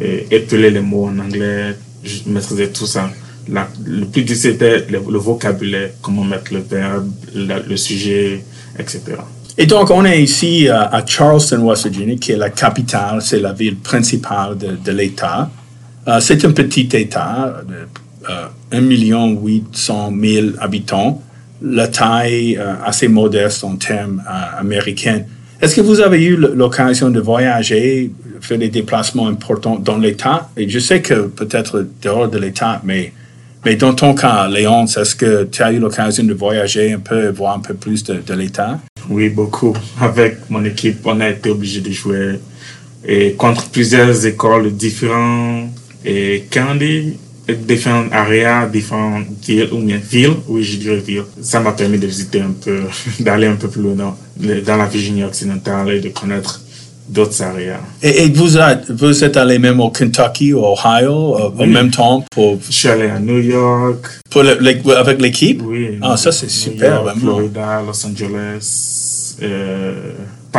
euh, 0.00 0.20
épeler 0.30 0.70
les 0.70 0.80
mots 0.80 1.06
en 1.06 1.18
anglais. 1.18 1.74
Je 2.04 2.20
maîtrisais 2.26 2.68
tout 2.68 2.86
ça. 2.86 3.10
le 3.48 4.06
plus 4.06 4.22
difficile 4.22 4.52
c'était 4.52 4.86
le, 4.88 5.18
vocabulaire, 5.18 5.90
comment 6.00 6.24
mettre 6.24 6.54
le 6.54 6.60
verbe, 6.60 7.10
le 7.34 7.76
sujet, 7.76 8.44
etc. 8.78 9.00
Et 9.62 9.66
donc, 9.66 9.90
on 9.90 10.06
est 10.06 10.22
ici 10.22 10.70
euh, 10.70 10.88
à, 10.90 11.04
Charleston, 11.04 11.58
West 11.58 11.86
Virginia, 11.86 12.16
qui 12.16 12.32
est 12.32 12.38
la 12.38 12.48
capitale, 12.48 13.20
c'est 13.20 13.40
la 13.40 13.52
ville 13.52 13.76
principale 13.76 14.56
de, 14.56 14.90
l'État. 14.90 15.50
Euh, 16.08 16.18
c'est 16.20 16.42
un 16.46 16.52
petit 16.52 16.88
État 16.94 17.60
de 17.68 17.74
euh, 18.30 18.46
1 18.72 18.80
800 18.80 20.12
000 20.18 20.46
habitants, 20.60 21.22
la 21.60 21.88
taille 21.88 22.56
euh, 22.56 22.72
assez 22.86 23.08
modeste 23.08 23.62
en 23.62 23.76
termes 23.76 24.22
américains. 24.58 25.24
Est-ce 25.60 25.76
que 25.76 25.82
vous 25.82 26.00
avez 26.00 26.24
eu 26.24 26.36
l'occasion 26.36 27.10
de 27.10 27.20
voyager, 27.20 28.10
faire 28.40 28.56
des 28.56 28.70
déplacements 28.70 29.28
importants 29.28 29.76
dans 29.76 29.98
l'État? 29.98 30.48
Et 30.56 30.70
je 30.70 30.78
sais 30.78 31.02
que 31.02 31.26
peut-être 31.26 31.86
dehors 32.00 32.30
de 32.30 32.38
l'État, 32.38 32.80
mais, 32.82 33.12
mais 33.66 33.76
dans 33.76 33.92
ton 33.92 34.14
cas, 34.14 34.48
Léonce, 34.48 34.96
est-ce 34.96 35.14
que 35.14 35.44
tu 35.44 35.62
as 35.62 35.70
eu 35.70 35.80
l'occasion 35.80 36.24
de 36.24 36.32
voyager 36.32 36.94
un 36.94 37.00
peu, 37.00 37.28
voir 37.28 37.58
un 37.58 37.60
peu 37.60 37.74
plus 37.74 38.02
de 38.04 38.32
l'État? 38.32 38.80
Oui, 39.10 39.28
beaucoup. 39.28 39.74
Avec 40.00 40.48
mon 40.48 40.64
équipe, 40.64 41.00
on 41.04 41.20
a 41.20 41.28
été 41.30 41.50
obligé 41.50 41.80
de 41.80 41.90
jouer 41.90 42.38
et 43.06 43.32
contre 43.32 43.68
plusieurs 43.70 44.24
écoles 44.26 44.70
différentes 44.72 45.70
et 46.04 46.44
candy, 46.52 47.16
différentes 47.66 48.12
areas, 48.12 48.66
différentes 48.66 49.26
villes, 49.46 49.68
ou 49.72 49.78
bien 49.78 49.96
villes, 49.98 50.34
oui, 50.48 50.62
je 50.62 50.76
dirais 50.76 50.98
villes. 51.04 51.24
Ça 51.42 51.60
m'a 51.60 51.72
permis 51.72 51.98
de 51.98 52.06
visiter 52.06 52.40
un 52.40 52.52
peu, 52.64 52.80
d'aller 53.20 53.46
un 53.48 53.56
peu 53.56 53.68
plus 53.68 53.82
loin 53.82 53.94
dans, 53.94 54.16
la 54.76 54.86
Virginie 54.86 55.24
occidentale 55.24 55.90
et 55.96 56.00
de 56.00 56.10
connaître 56.10 56.60
d'autres 57.08 57.42
areas. 57.42 57.80
Et, 58.02 58.22
et 58.24 58.28
vous, 58.30 58.56
êtes, 58.56 58.88
vous 58.90 59.24
êtes 59.24 59.36
allé 59.36 59.58
même 59.58 59.80
au 59.80 59.90
Kentucky, 59.90 60.52
au 60.52 60.64
Ohio, 60.74 61.36
euh, 61.36 61.50
Oui. 61.58 61.64
en 61.64 61.66
même 61.66 61.90
temps 61.90 62.24
pour, 62.30 62.58
Je 62.68 62.72
suis 62.72 62.88
allé 62.88 63.08
à 63.08 63.18
New 63.18 63.40
York. 63.40 64.06
pour 64.30 64.42
le- 64.44 64.58
le- 64.60 64.96
avec 64.96 65.20
l'équipe? 65.20 65.60
Oui. 65.64 65.98
Ah, 66.02 66.16
ça, 66.16 66.30
c'est 66.30 66.48
super, 66.50 66.90
York, 66.92 67.04
vraiment. 67.04 67.20
Florida, 67.38 67.82
Los 67.84 68.06
Angeles. 68.06 68.98
Euh, 69.42 70.12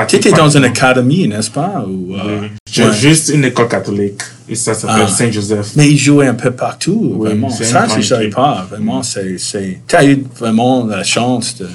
Tu 0.08 0.16
étais 0.16 0.30
dans 0.32 0.38
partout. 0.38 0.58
une 0.58 0.64
académie, 0.64 1.28
n'est-ce 1.28 1.52
pas? 1.52 1.86
Ou, 1.88 2.16
euh, 2.16 2.40
Oui. 2.42 2.48
J'ai 2.72 2.86
ouais. 2.86 2.94
juste 2.94 3.30
une 3.34 3.44
école 3.46 3.68
catholique. 3.68 4.22
Et 4.48 4.56
ça 4.56 4.74
s'appelle 4.74 5.04
Ah. 5.06 5.08
Saint-Joseph. 5.08 5.72
Mais 5.76 5.90
ils 5.90 5.98
jouaient 5.98 6.28
un 6.28 6.34
peu 6.34 6.52
partout, 6.52 7.14
Oui, 7.16 7.30
vraiment. 7.30 7.50
c'est 7.50 7.66
Ça, 7.66 7.86
je 7.90 7.98
ne 7.98 8.02
savais 8.02 8.30
pas. 8.30 8.66
Vraiment, 8.70 9.04
c'est, 9.04 9.38
c'est... 9.38 9.80
Tu 9.88 9.96
as 9.96 10.06
eu 10.06 10.24
vraiment 10.40 10.86
la 10.86 11.04
chance 11.04 11.58
de, 11.58 11.68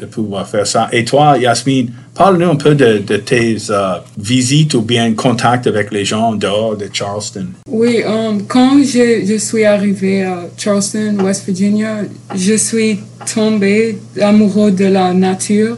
de 0.00 0.06
pouvoir 0.06 0.46
faire 0.48 0.66
ça. 0.66 0.88
Et 0.92 1.04
toi, 1.04 1.36
Yasmine, 1.38 1.90
parle-nous 2.14 2.50
un 2.50 2.56
peu 2.56 2.74
de, 2.74 2.98
de 2.98 3.16
tes 3.18 3.56
euh, 3.70 3.94
visites 4.18 4.72
ou 4.74 4.80
bien 4.82 5.12
contacts 5.14 5.66
avec 5.66 5.90
les 5.92 6.04
gens 6.06 6.32
dehors 6.34 6.76
de 6.76 6.88
Charleston. 6.92 7.46
Oui, 7.68 8.02
um, 8.06 8.42
quand 8.46 8.78
je, 8.82 9.24
je 9.26 9.36
suis 9.38 9.64
arrivée 9.64 10.24
à 10.24 10.46
Charleston, 10.56 11.16
West 11.22 11.44
Virginia, 11.46 11.98
je 12.34 12.54
suis 12.54 13.00
tombée 13.34 13.98
amoureux 14.20 14.70
de 14.72 14.86
la 14.86 15.12
nature 15.14 15.76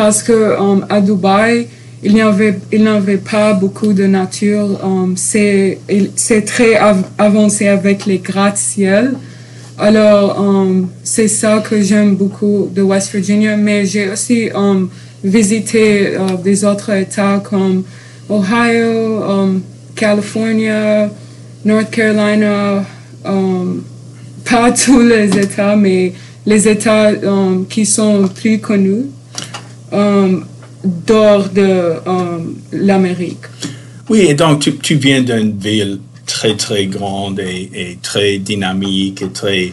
parce 0.00 0.22
que 0.22 0.58
um, 0.58 0.86
à 0.88 0.98
Dubaï, 1.02 1.66
il 2.02 2.14
n'y 2.14 2.22
avait, 2.22 2.58
il 2.72 2.86
avait 2.86 3.18
pas 3.18 3.52
beaucoup 3.52 3.92
de 3.92 4.06
nature. 4.06 4.80
Um, 4.82 5.12
c'est, 5.14 5.78
c'est 6.16 6.46
très 6.46 6.74
av- 6.76 7.04
avancé 7.18 7.68
avec 7.68 8.06
les 8.06 8.16
gratte-ciel. 8.16 9.12
Alors, 9.76 10.40
um, 10.40 10.88
c'est 11.04 11.28
ça 11.28 11.62
que 11.68 11.82
j'aime 11.82 12.14
beaucoup 12.14 12.70
de 12.74 12.80
West 12.80 13.12
Virginia, 13.12 13.58
mais 13.58 13.84
j'ai 13.84 14.08
aussi 14.10 14.48
visité 15.22 16.16
euh, 16.16 16.20
des 16.42 16.64
autres 16.64 16.92
États 16.94 17.42
comme 17.44 17.82
Ohio, 18.30 19.60
California, 19.94 21.10
North 21.62 21.90
Carolina, 21.90 22.86
pas 24.50 24.72
tous 24.84 25.00
les 25.00 25.28
États, 25.38 25.76
mais 25.76 26.14
les 26.46 26.66
États 26.66 27.10
qui 27.68 27.84
sont 27.84 28.30
plus 28.34 28.58
connus 28.60 29.04
dehors 29.92 31.48
de 31.50 31.94
um, 32.06 32.56
l'Amérique. 32.72 33.44
Oui, 34.08 34.20
et 34.28 34.34
donc 34.34 34.60
tu, 34.62 34.76
tu 34.78 34.94
viens 34.96 35.22
d'une 35.22 35.56
ville 35.58 36.00
très, 36.26 36.56
très 36.56 36.86
grande 36.86 37.40
et, 37.40 37.70
et 37.74 37.98
très 38.02 38.38
dynamique 38.38 39.22
et 39.22 39.28
très 39.30 39.72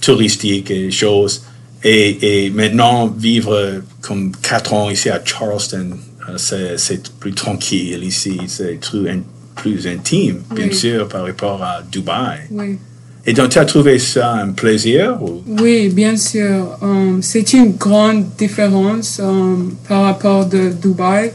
touristique 0.00 0.70
et 0.70 0.90
choses. 0.90 1.42
Et, 1.84 2.44
et 2.46 2.50
maintenant, 2.50 3.06
vivre 3.06 3.82
comme 4.00 4.32
quatre 4.42 4.72
ans 4.72 4.90
ici 4.90 5.08
à 5.10 5.20
Charleston, 5.24 5.90
euh, 6.28 6.34
c'est, 6.36 6.78
c'est 6.78 7.08
plus 7.20 7.32
tranquille 7.32 8.02
ici, 8.02 8.38
c'est 8.46 8.80
plus, 8.80 9.08
in- 9.08 9.22
plus 9.54 9.86
intime, 9.86 10.42
bien 10.54 10.66
Oui. 10.68 10.74
sûr, 10.74 11.06
par 11.08 11.24
rapport 11.24 11.62
à 11.62 11.82
Dubaï. 11.90 12.40
Oui. 12.50 12.78
Et 13.28 13.32
donc, 13.32 13.48
tu 13.48 13.58
as 13.58 13.64
trouvé 13.64 13.98
ça 13.98 14.34
un 14.34 14.50
plaisir 14.50 15.18
ou? 15.20 15.42
Oui, 15.60 15.88
bien 15.88 16.16
sûr. 16.16 16.78
Um, 16.80 17.18
c'est 17.20 17.52
une 17.54 17.72
grande 17.72 18.24
différence 18.38 19.18
um, 19.18 19.74
par 19.88 20.02
rapport 20.02 20.46
de 20.46 20.70
Dubaï 20.80 21.32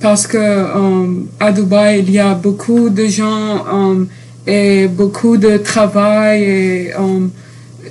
parce 0.00 0.28
que 0.28 0.38
um, 0.38 1.26
à 1.40 1.50
Dubaï 1.50 1.98
il 2.00 2.12
y 2.12 2.20
a 2.20 2.34
beaucoup 2.34 2.88
de 2.90 3.06
gens 3.06 3.64
et 4.46 4.86
beaucoup 4.86 5.36
de 5.36 5.56
travail 5.56 6.42
et 6.44 6.90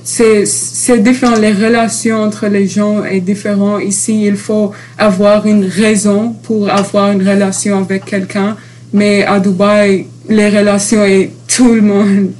c'est 0.03 1.03
différent. 1.03 1.36
Les 1.36 1.51
relations 1.51 2.24
entre 2.24 2.48
les 2.48 2.67
gens 2.67 3.03
est 3.03 3.20
différent. 3.20 3.79
Ici, 3.79 4.25
il 4.25 4.38
faut 4.38 4.72
avoir 4.98 5.46
une 5.46 5.65
raison 5.65 6.34
pour 6.43 6.70
avoir 6.70 7.12
une 7.12 7.27
relation 7.27 7.79
avec 7.79 8.05
quelqu'un. 8.05 8.55
Mais 8.93 9.25
à 9.25 9.39
Dubaï, 9.39 10.08
les 10.29 10.50
relations 10.50 11.03
et 11.03 11.31
tout 11.53 11.74
le 11.74 11.81
monde. 11.81 12.31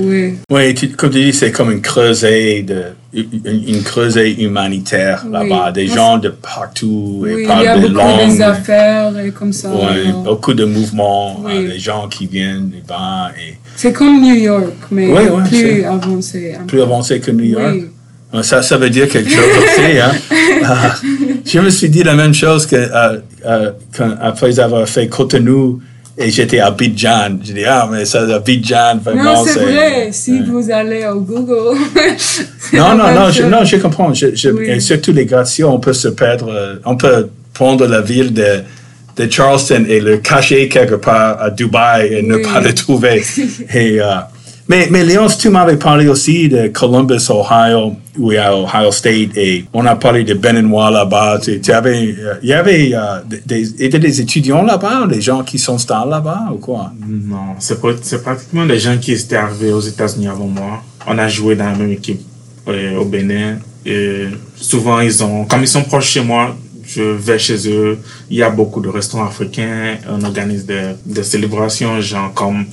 Oui. 0.00 0.34
Oui, 0.50 0.74
tu- 0.74 0.88
comme 0.90 1.10
tu 1.10 1.22
dis, 1.24 1.32
c'est 1.32 1.52
comme 1.52 1.70
une 1.70 1.80
creusée 1.80 2.62
de, 2.62 2.82
une, 3.12 3.64
une 3.68 3.82
creusée 3.82 4.42
humanitaire 4.42 5.22
Oui. 5.26 5.32
là-bas, 5.32 5.72
des 5.72 5.86
gens 5.86 6.18
de 6.18 6.28
partout 6.30 7.24
et 7.28 7.34
Oui, 7.34 7.46
il 7.48 7.62
y 7.64 7.66
a 7.66 7.74
des 7.78 7.82
beaucoup 7.88 7.94
langues. 7.94 8.28
des 8.30 8.42
affaires 8.42 9.18
et 9.18 9.30
comme 9.30 9.52
ça. 9.52 9.68
Ouais, 9.70 10.06
alors. 10.06 10.22
beaucoup 10.22 10.54
de 10.54 10.64
mouvements, 10.64 11.40
Oui. 11.44 11.52
euh, 11.56 11.72
des 11.72 11.78
gens 11.78 12.08
qui 12.08 12.26
viennent 12.26 12.72
et 12.76 12.82
bas 12.86 13.30
et 13.38 13.54
C'est 13.76 13.92
comme 13.92 14.20
New 14.20 14.34
York, 14.34 14.72
mais 14.90 15.06
plus 15.48 15.84
avancé. 15.84 16.54
un 16.60 16.64
plus 16.66 16.82
avancé 16.82 17.20
que 17.20 17.30
New 17.30 17.44
York. 17.44 17.76
Ça, 18.42 18.62
ça 18.62 18.76
veut 18.76 18.90
dire 18.90 19.08
quelque 19.08 19.28
chose 19.30 19.44
aussi. 19.64 19.98
Hein? 19.98 20.12
Ah, 20.62 20.94
je 21.44 21.58
me 21.58 21.70
suis 21.70 21.88
dit 21.88 22.02
la 22.02 22.14
même 22.14 22.34
chose 22.34 22.66
que 22.66 22.76
euh, 22.76 23.18
euh, 23.46 23.70
quand- 23.96 24.14
après 24.20 24.60
avoir 24.60 24.86
fait 24.86 25.08
Cotonou 25.08 25.80
et 26.20 26.30
j'étais 26.30 26.58
à 26.60 26.66
Abidjan. 26.66 27.38
J'ai 27.42 27.54
dit, 27.54 27.64
ah, 27.64 27.88
mais 27.90 28.04
ça, 28.04 28.20
Abidjan, 28.34 28.98
vraiment, 29.02 29.24
Non, 29.24 29.44
c'est 29.46 29.58
vrai. 29.58 30.08
Si 30.12 30.40
vous 30.42 30.70
allez 30.70 31.06
au 31.06 31.20
Google. 31.20 31.78
Non, 32.72 32.94
non, 32.94 33.12
non, 33.12 33.30
je, 33.32 33.42
non, 33.44 33.64
je 33.64 33.76
comprends. 33.78 34.14
Je, 34.14 34.34
je- 34.34 34.50
Oui. 34.50 34.66
Et 34.70 34.78
surtout 34.80 35.12
les 35.12 35.26
gratte 35.26 35.50
on 35.64 35.80
peut 35.80 35.92
se 35.92 36.06
perdre, 36.08 36.48
euh, 36.52 36.76
on 36.84 36.96
peut 36.96 37.28
prendre 37.52 37.84
la 37.86 38.00
ville 38.00 38.32
de, 38.32 38.60
de 39.16 39.28
Charleston 39.30 39.84
et 39.88 39.98
le 39.98 40.18
cacher 40.18 40.68
quelque 40.68 40.94
part 40.94 41.42
à 41.42 41.50
Dubaï 41.50 42.14
et 42.14 42.22
ne 42.22 42.36
pas 42.36 42.60
le 42.60 42.72
trouver. 42.72 43.24
et, 43.74 44.00
euh, 44.00 44.04
mais, 44.70 44.86
mais 44.88 45.04
Léonce, 45.04 45.36
tu 45.36 45.50
m'avais 45.50 45.76
parlé 45.76 46.06
aussi 46.06 46.48
de 46.48 46.68
Columbus, 46.68 47.28
Ohio, 47.28 47.96
où 48.16 48.30
il 48.30 48.36
y 48.36 48.38
a 48.38 48.56
Ohio 48.56 48.92
State, 48.92 49.36
et 49.36 49.64
on 49.72 49.84
a 49.84 49.96
parlé 49.96 50.22
de 50.22 50.34
Beninois 50.34 50.92
là-bas. 50.92 51.40
Tu, 51.42 51.60
tu 51.60 51.72
avais, 51.72 52.14
euh, 52.16 52.34
il 52.40 52.50
y 52.50 52.52
avait 52.52 52.92
euh, 52.94 53.18
des, 53.46 54.20
étudiants 54.20 54.62
là-bas, 54.62 55.08
des 55.08 55.20
gens 55.20 55.42
qui 55.42 55.58
sont 55.58 55.76
stars 55.76 56.06
là-bas 56.06 56.50
ou 56.54 56.58
quoi? 56.58 56.92
Non, 57.04 57.56
c'est 57.58 57.80
pratiquement 58.22 58.64
des 58.64 58.78
gens 58.78 58.96
qui 58.96 59.10
étaient 59.10 59.34
arrivés 59.34 59.72
aux 59.72 59.80
États-Unis 59.80 60.28
avant 60.28 60.46
moi. 60.46 60.84
On 61.04 61.18
a 61.18 61.26
joué 61.26 61.56
dans 61.56 61.64
la 61.64 61.74
même 61.74 61.90
équipe 61.90 62.20
euh, 62.68 62.96
au 62.96 63.06
Bénin. 63.06 63.56
Et 63.84 64.26
souvent, 64.54 65.00
ils 65.00 65.24
ont, 65.24 65.46
comme 65.46 65.62
ils 65.62 65.68
sont 65.68 65.82
proches 65.82 66.10
chez 66.10 66.22
moi, 66.22 66.54
je 66.86 67.02
vais 67.02 67.40
chez 67.40 67.68
eux. 67.68 67.98
Il 68.30 68.36
y 68.36 68.42
a 68.44 68.50
beaucoup 68.50 68.80
de 68.80 68.88
restaurants 68.88 69.26
africains. 69.26 69.96
On 70.08 70.22
organise 70.22 70.64
des 70.64 71.24
célébrations, 71.24 72.00
genre 72.00 72.32
comme 72.34 72.66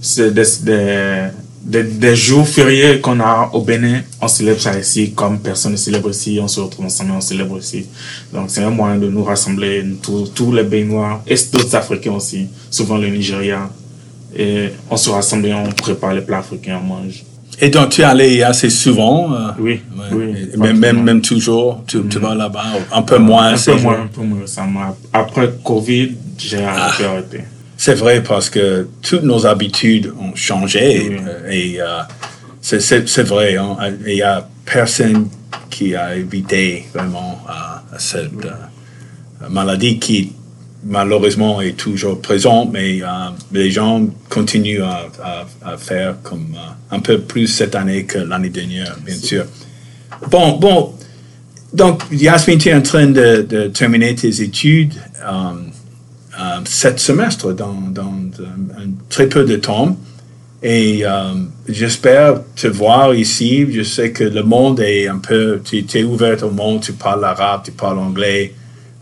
c'est 0.00 0.32
des, 0.32 0.42
des, 0.62 1.28
des, 1.62 1.82
des 1.84 2.16
jours 2.16 2.46
fériés 2.48 3.00
qu'on 3.00 3.20
a 3.20 3.50
au 3.52 3.60
Bénin. 3.62 4.00
On 4.20 4.28
célèbre 4.28 4.60
ça 4.60 4.78
ici, 4.78 5.12
comme 5.12 5.38
personne 5.40 5.72
ne 5.72 5.76
célèbre 5.76 6.10
ici. 6.10 6.38
On 6.42 6.48
se 6.48 6.60
retrouve 6.60 6.86
ensemble, 6.86 7.12
on 7.12 7.20
célèbre 7.20 7.58
ici. 7.58 7.86
Donc, 8.32 8.46
c'est 8.48 8.62
un 8.62 8.70
moyen 8.70 8.96
de 8.96 9.08
nous 9.08 9.24
rassembler, 9.24 9.84
tous, 10.02 10.32
tous 10.34 10.52
les 10.52 10.64
Béninois 10.64 11.22
et 11.26 11.34
d'autres 11.52 11.74
Africains 11.76 12.12
aussi, 12.12 12.46
souvent 12.70 12.96
le 12.98 13.08
Nigeria. 13.08 13.68
Et 14.36 14.70
on 14.88 14.96
se 14.96 15.10
rassemble 15.10 15.46
et 15.48 15.54
on 15.54 15.66
prépare 15.70 16.14
les 16.14 16.20
plats 16.22 16.38
africains, 16.38 16.80
on 16.82 16.86
mange. 16.86 17.24
Et 17.62 17.68
donc, 17.68 17.90
tu 17.90 18.00
es 18.00 18.04
allé 18.04 18.42
assez 18.42 18.70
souvent? 18.70 19.30
euh, 19.34 19.50
Oui, 19.58 19.82
ouais. 19.94 20.04
oui. 20.12 20.48
Même, 20.56 20.78
même, 20.78 21.02
même 21.02 21.20
toujours, 21.20 21.82
tu, 21.86 22.00
tu 22.08 22.18
vas 22.18 22.34
là-bas, 22.34 22.62
un 22.92 23.02
peu 23.02 23.18
moins. 23.18 23.52
Un 23.52 23.56
peu 23.58 23.74
moins, 23.82 24.00
un 24.02 24.06
peu 24.06 24.22
moins 24.22 24.40
récemment. 24.40 24.96
Après 25.12 25.52
Covid, 25.62 26.12
j'ai 26.38 26.64
arrêté. 26.64 27.04
arrêté. 27.04 27.40
C'est 27.82 27.94
vrai 27.94 28.22
parce 28.22 28.50
que 28.50 28.86
toutes 29.00 29.22
nos 29.22 29.46
habitudes 29.46 30.12
ont 30.20 30.34
changé 30.34 31.18
euh, 31.26 31.50
et 31.50 31.80
euh, 31.80 32.00
c'est- 32.60 33.22
vrai. 33.22 33.56
hein. 33.56 33.74
Il 34.06 34.16
n'y 34.16 34.20
a 34.22 34.46
personne 34.66 35.28
qui 35.70 35.94
a 35.94 36.14
évité 36.14 36.84
vraiment 36.92 37.40
euh, 37.48 37.52
cette 37.98 38.44
euh, 38.44 39.48
maladie 39.48 39.98
qui 39.98 40.32
malheureusement 40.84 41.62
est 41.62 41.74
toujours 41.74 42.20
présente, 42.20 42.70
mais 42.70 43.00
les 43.50 43.70
gens 43.70 44.06
continuent 44.28 44.82
à, 44.82 45.06
à- 45.24 45.72
à 45.72 45.76
faire 45.78 46.16
comme 46.22 46.54
un 46.90 47.00
peu 47.00 47.18
plus 47.22 47.46
cette 47.46 47.74
année 47.74 48.04
que 48.04 48.18
l'année 48.18 48.50
dernière, 48.50 48.94
bien 49.06 49.16
sûr. 49.16 49.46
Bon, 50.30 50.58
bon. 50.58 50.92
Donc, 51.72 52.02
Yasmine, 52.12 52.58
tu 52.58 52.68
es 52.68 52.74
en 52.74 52.82
train 52.82 53.06
de, 53.06 53.40
de 53.48 53.68
terminer 53.68 54.14
tes 54.14 54.42
études. 54.42 54.94
Sept 56.64 56.98
semestres 56.98 57.54
dans, 57.54 57.74
dans 57.90 58.02
un, 58.02 58.82
un 58.82 58.90
très 59.08 59.28
peu 59.28 59.44
de 59.44 59.56
temps. 59.56 59.96
Et 60.62 61.06
euh, 61.06 61.32
j'espère 61.68 62.42
te 62.54 62.66
voir 62.66 63.14
ici. 63.14 63.66
Je 63.72 63.82
sais 63.82 64.12
que 64.12 64.24
le 64.24 64.42
monde 64.42 64.80
est 64.80 65.08
un 65.08 65.18
peu, 65.18 65.60
tu 65.64 65.84
es 65.94 66.04
ouvert 66.04 66.42
au 66.44 66.50
monde, 66.50 66.80
tu 66.82 66.92
parles 66.92 67.24
arabe, 67.24 67.62
tu 67.64 67.72
parles 67.72 67.98
anglais, 67.98 68.54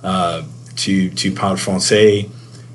euh, 0.05 0.41
tu, 0.77 1.13
tu 1.15 1.33
parles 1.33 1.57
français, 1.57 2.29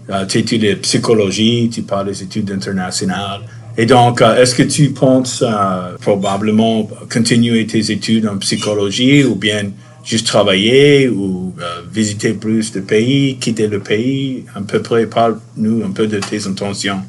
euh, 0.10 0.26
tu 0.26 0.40
étudies 0.40 0.70
la 0.70 0.76
psychologie, 0.76 1.70
tu 1.74 1.84
parles 1.84 2.08
des 2.08 2.24
études 2.24 2.52
internationales. 2.52 3.42
Et 3.78 3.86
donc, 3.86 4.22
euh, 4.22 4.36
est-ce 4.36 4.54
que 4.54 4.64
tu 4.64 4.90
penses 4.92 5.44
euh, 5.46 5.96
probablement 6.02 6.88
continuer 7.12 7.66
tes 7.66 7.92
études 7.92 8.28
en 8.28 8.38
psychologie 8.38 9.24
ou 9.24 9.36
bien 9.36 9.72
juste 10.04 10.28
travailler 10.28 11.10
ou 11.10 11.43
euh, 11.43 11.43
visiter 11.92 12.34
plus 12.34 12.72
de 12.72 12.80
pays, 12.80 13.38
quitter 13.40 13.68
le 13.68 13.80
pays 13.80 14.46
À 14.56 14.62
peu 14.62 14.82
près, 14.82 15.06
parle-nous 15.06 15.84
un 15.84 15.92
peu 15.92 16.08
de 16.08 16.20
tes 16.20 16.46
intentions. 16.48 17.02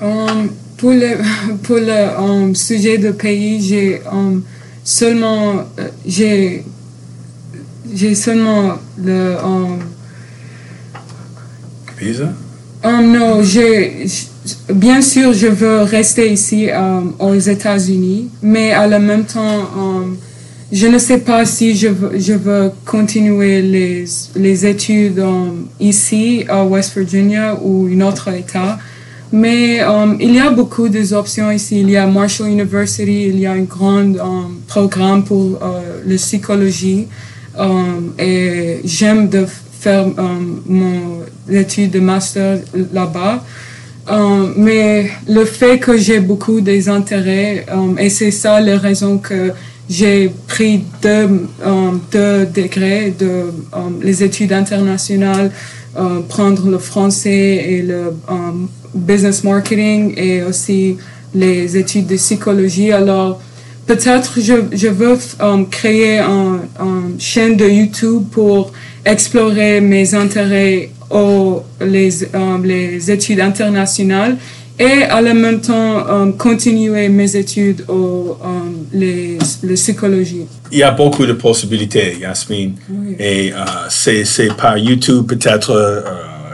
Um, 0.00 0.50
pour 0.76 0.90
le, 0.90 1.16
pour 1.62 1.76
le 1.76 2.18
um, 2.18 2.54
sujet 2.54 2.98
de 2.98 3.12
pays, 3.12 3.60
j'ai 3.62 4.00
um, 4.10 4.42
seulement, 4.84 5.64
euh, 5.78 5.88
j'ai, 6.06 6.64
j'ai 7.94 8.14
seulement 8.14 8.78
le, 8.98 9.36
visa? 12.02 12.32
Um, 12.82 13.12
non, 13.12 13.42
bien 14.74 15.02
sûr, 15.02 15.32
je 15.32 15.46
veux 15.46 15.82
rester 15.82 16.32
ici 16.32 16.68
um, 16.70 17.14
aux 17.18 17.34
États-Unis, 17.34 18.30
mais 18.42 18.72
à 18.72 18.86
la 18.86 18.98
même 18.98 19.24
temps, 19.24 19.60
um, 19.76 20.16
je 20.72 20.86
ne 20.86 20.96
sais 20.96 21.18
pas 21.18 21.44
si 21.44 21.76
je 21.76 21.88
veux, 21.88 22.72
continuer 22.86 23.60
les, 23.60 24.04
les 24.34 24.66
études 24.66 25.18
um, 25.18 25.68
ici 25.78 26.46
à 26.48 26.64
West 26.64 26.96
Virginia 26.96 27.58
ou 27.62 27.90
un 27.92 28.00
autre 28.00 28.32
État. 28.32 28.78
Mais 29.30 29.82
um, 29.82 30.16
il 30.18 30.34
y 30.34 30.40
a 30.40 30.48
beaucoup 30.50 30.88
d'options 30.88 31.50
ici. 31.50 31.82
Il 31.82 31.90
y 31.90 31.96
a 31.98 32.06
Marshall 32.06 32.48
University, 32.48 33.24
il 33.28 33.38
y 33.38 33.44
a 33.44 33.52
un 33.52 33.64
grand 33.64 34.16
um, 34.18 34.62
programme 34.66 35.24
pour 35.24 35.58
euh, 35.62 36.00
la 36.06 36.16
psychologie. 36.16 37.06
Et 38.18 38.80
j'aime 38.82 39.28
de 39.28 39.44
faire 39.78 40.06
mon 40.66 41.20
étude 41.50 41.90
de 41.90 42.00
master 42.00 42.60
là-bas. 42.94 43.44
Mais 44.56 45.10
le 45.28 45.44
fait 45.44 45.78
que 45.78 45.98
j'ai 45.98 46.20
beaucoup 46.20 46.62
des 46.62 46.88
intérêts, 46.88 47.66
et 47.98 48.08
c'est 48.08 48.30
ça 48.30 48.58
la 48.58 48.78
raison 48.78 49.18
que 49.18 49.52
j'ai 49.88 50.30
pris 50.46 50.84
deux, 51.02 51.46
um, 51.64 52.00
deux 52.10 52.46
degrés 52.46 53.12
de 53.18 53.52
um, 53.72 54.00
les 54.02 54.22
études 54.22 54.52
internationales, 54.52 55.50
euh, 55.96 56.20
prendre 56.28 56.68
le 56.70 56.78
français 56.78 57.64
et 57.68 57.82
le 57.82 58.14
business 58.94 59.44
marketing 59.44 60.14
et 60.16 60.42
aussi 60.42 60.96
les 61.34 61.76
études 61.76 62.06
de 62.06 62.16
psychologie. 62.16 62.92
Alors, 62.92 63.40
peut-être 63.86 64.40
je, 64.40 64.54
je 64.72 64.88
veux 64.88 65.18
créer 65.70 66.18
un, 66.18 66.60
un 66.78 67.02
chaîne 67.18 67.56
de 67.56 67.68
YouTube 67.68 68.24
pour 68.30 68.72
explorer 69.04 69.80
mes 69.80 70.14
intérêts 70.14 70.90
aux 71.10 71.62
les, 71.80 72.10
les 72.64 73.10
études 73.10 73.40
internationales 73.40 74.36
et 74.78 75.02
à 75.04 75.20
la 75.20 75.34
même 75.34 75.60
temps 75.60 76.06
um, 76.08 76.36
continuer 76.36 77.08
mes 77.08 77.36
études 77.36 77.84
aux 77.88 78.36
um, 78.42 78.86
les, 78.92 79.38
les 79.62 79.74
psychologie. 79.74 80.46
Il 80.70 80.78
y 80.78 80.82
a 80.82 80.90
beaucoup 80.90 81.26
de 81.26 81.34
possibilités, 81.34 82.16
Yasmine. 82.20 82.74
Oui. 82.90 83.16
Et 83.18 83.52
euh, 83.52 83.56
c'est 83.88 84.24
par 84.56 84.78
YouTube 84.78 85.26
peut-être 85.28 85.70
euh, 85.70 86.00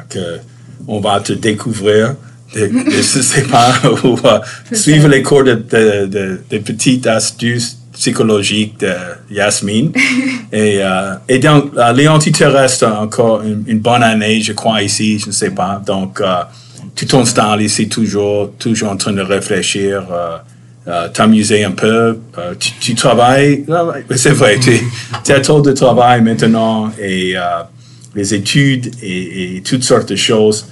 que 0.08 0.38
on 0.86 1.00
va 1.00 1.20
te 1.20 1.32
découvrir. 1.32 2.14
De, 2.54 2.66
de- 2.66 3.02
sais 3.02 3.42
pas, 3.42 3.74
ou 4.04 4.16
euh, 4.24 4.38
suivre 4.72 5.06
les 5.08 5.22
cours 5.22 5.44
de, 5.44 5.52
de, 5.54 6.06
de- 6.06 6.40
de 6.50 6.58
petites 6.58 7.06
astuces 7.06 7.76
psychologiques 7.92 8.80
de 8.80 8.92
Yasmine. 9.30 9.92
et, 10.52 10.78
euh, 10.82 11.14
et 11.28 11.38
donc, 11.40 11.72
euh, 11.76 11.92
Léon, 11.92 12.18
tu 12.18 12.32
te 12.32 12.44
restes 12.44 12.84
encore 12.84 13.42
une, 13.42 13.64
une 13.66 13.80
bonne 13.80 14.02
année, 14.02 14.40
je 14.40 14.54
crois, 14.54 14.82
ici, 14.82 15.18
je 15.18 15.26
ne 15.26 15.32
sais 15.32 15.50
pas. 15.50 15.82
Donc, 15.84 16.22
euh, 16.78 16.82
tu 16.94 17.06
t'installes 17.06 17.62
ici 17.62 17.88
toujours, 17.88 18.52
toujours 18.58 18.90
en 18.90 18.96
train 18.96 19.12
de 19.12 19.22
réfléchir. 19.22 20.06
euh, 20.12 20.36
euh, 20.86 21.06
t'amuser 21.08 21.64
un 21.64 21.72
peu. 21.72 22.18
Euh, 22.38 22.54
tu, 22.58 22.70
tu 22.80 22.94
travailles, 22.94 23.64
c'est 24.16 24.30
vrai, 24.30 24.58
tu, 24.58 25.32
as 25.32 25.40
trop 25.40 25.60
de 25.60 25.72
travail 25.72 26.22
maintenant 26.22 26.90
et 26.98 27.36
euh, 27.36 27.40
les 28.14 28.32
études 28.32 28.90
et, 29.02 29.56
et 29.56 29.60
toutes 29.60 29.82
sortes 29.84 30.08
de 30.08 30.16
choses. 30.16 30.66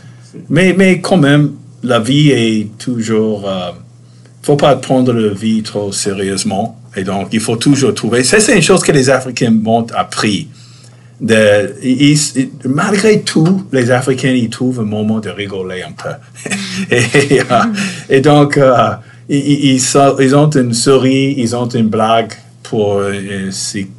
Mais, 0.48 0.74
mais 0.74 1.02
quand 1.02 1.18
même, 1.18 1.52
la 1.82 1.98
vie 1.98 2.30
est 2.30 2.78
toujours. 2.78 3.42
Il 3.44 3.74
ne 4.40 4.46
faut 4.46 4.56
pas 4.56 4.74
prendre 4.76 5.12
la 5.12 5.34
vie 5.34 5.62
trop 5.62 5.92
sérieusement. 5.92 6.80
Et 6.96 7.04
donc, 7.04 7.28
il 7.32 7.40
faut 7.40 7.56
toujours 7.56 7.92
trouver. 7.92 8.24
Ça, 8.24 8.40
c'est 8.40 8.56
une 8.56 8.62
chose 8.62 8.82
que 8.82 8.92
les 8.92 9.10
Africains 9.10 9.50
m'ont 9.50 9.86
appris. 9.94 10.48
De, 11.18 11.74
malgré 12.68 13.22
tout, 13.22 13.64
les 13.72 13.90
Africains, 13.90 14.32
ils 14.32 14.50
trouvent 14.50 14.80
un 14.80 14.84
moment 14.84 15.18
de 15.18 15.30
rigoler 15.30 15.82
un 15.82 15.92
peu. 15.92 16.10
et, 16.94 17.40
euh, 17.40 17.62
et 18.10 18.20
donc, 18.20 18.58
euh, 18.58 18.90
ils, 19.28 19.74
ils- 19.76 20.34
ont 20.36 20.50
une 20.50 20.74
souris, 20.74 21.34
ils 21.38 21.56
ont 21.56 21.68
une 21.68 21.88
blague 21.88 22.32
pour 22.62 22.98
euh, 22.98 23.50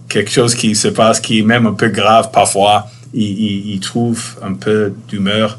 quelque 0.08 0.30
chose 0.30 0.54
qui 0.54 0.76
se 0.76 0.90
passe 0.90 1.20
qui 1.20 1.40
est 1.40 1.44
même 1.44 1.66
un 1.66 1.74
peu 1.74 1.90
grave 1.90 2.30
parfois. 2.32 2.88
Ils, 3.14 3.80
trouvent 3.80 4.36
un 4.44 4.54
peu 4.54 4.94
d'humeur 5.08 5.58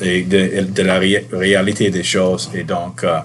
et 0.00 0.22
de, 0.22 0.82
la 0.82 0.98
ré- 0.98 1.26
réalité 1.32 1.90
des 1.90 2.02
choses. 2.02 2.50
Et 2.52 2.64
donc, 2.64 3.04
euh, 3.04 3.18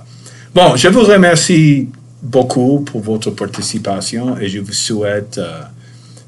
bon, 0.53 0.75
je 0.75 0.88
vous 0.89 1.01
remercie 1.01 1.89
beaucoup 2.21 2.82
pour 2.82 3.01
votre 3.01 3.32
participation 3.32 4.38
et 4.38 4.47
je 4.49 4.60
vous 4.60 4.71
souhaite 4.73 5.39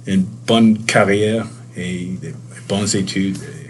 une 0.08 0.26
bonne 0.48 0.78
carrière 0.80 1.46
et 1.76 2.18
de 2.22 2.34
bonnes 2.68 2.88
études. 2.96 3.38
Et 3.38 3.70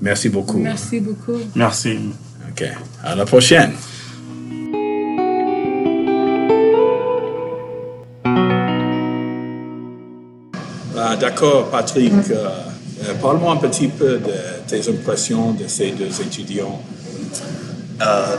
merci 0.00 0.28
beaucoup. 0.28 0.58
Merci 0.58 1.00
beaucoup. 1.00 1.38
Merci. 1.54 1.98
OK. 2.50 2.64
À 3.02 3.14
la 3.14 3.24
prochaine. 3.24 3.72
Ah, 10.96 11.16
D'accord, 11.16 11.68
Patrick. 11.70 12.12
Euh, 12.30 12.48
euh, 13.04 13.14
Parle-moi 13.20 13.52
un 13.52 13.56
petit 13.56 13.88
peu 13.88 14.18
de 14.18 14.32
tes 14.68 14.88
impressions 14.88 15.52
de 15.52 15.66
ces 15.66 15.90
deux 15.90 16.20
étudiants. 16.20 16.80
Euh, 18.00 18.36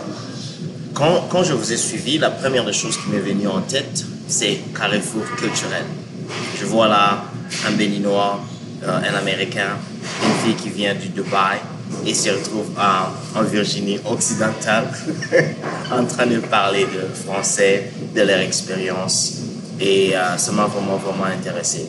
quand, 0.93 1.27
quand 1.29 1.43
je 1.43 1.53
vous 1.53 1.73
ai 1.73 1.77
suivi, 1.77 2.17
la 2.17 2.29
première 2.29 2.65
des 2.65 2.73
choses 2.73 2.97
qui 2.97 3.09
m'est 3.09 3.19
venue 3.19 3.47
en 3.47 3.61
tête, 3.61 4.05
c'est 4.27 4.59
carrefour 4.77 5.23
culturel. 5.37 5.83
Je 6.63 6.67
vois 6.69 6.87
là 6.87 7.25
un 7.67 7.71
Béninois, 7.71 8.39
euh, 8.83 8.87
un 8.87 9.15
Américain, 9.15 9.71
une 10.23 10.33
fille 10.45 10.55
qui 10.55 10.69
vient 10.69 10.95
du 10.95 11.09
Dubaï 11.09 11.57
et 12.05 12.13
se 12.13 12.29
retrouve 12.29 12.67
en, 12.77 13.37
en 13.37 13.43
Virginie 13.43 13.99
occidentale 14.05 14.85
en 15.91 16.05
train 16.05 16.25
de 16.25 16.37
parler 16.37 16.85
de 16.85 17.13
français, 17.13 17.91
de 18.15 18.21
leur 18.21 18.39
expérience. 18.39 19.39
Et 19.81 20.15
euh, 20.15 20.37
ça 20.37 20.53
m'a 20.53 20.67
vraiment, 20.67 20.95
vraiment 20.95 21.25
intéressé. 21.25 21.85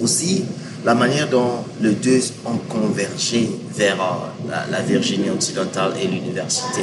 Aussi, 0.00 0.44
la 0.84 0.94
manière 0.94 1.28
dont 1.28 1.64
les 1.80 1.94
deux 1.94 2.20
ont 2.46 2.58
convergé 2.68 3.50
vers 3.74 4.00
euh, 4.00 4.50
la, 4.50 4.66
la 4.70 4.82
Virginie 4.84 5.30
occidentale 5.30 5.94
et 6.00 6.06
l'université. 6.06 6.82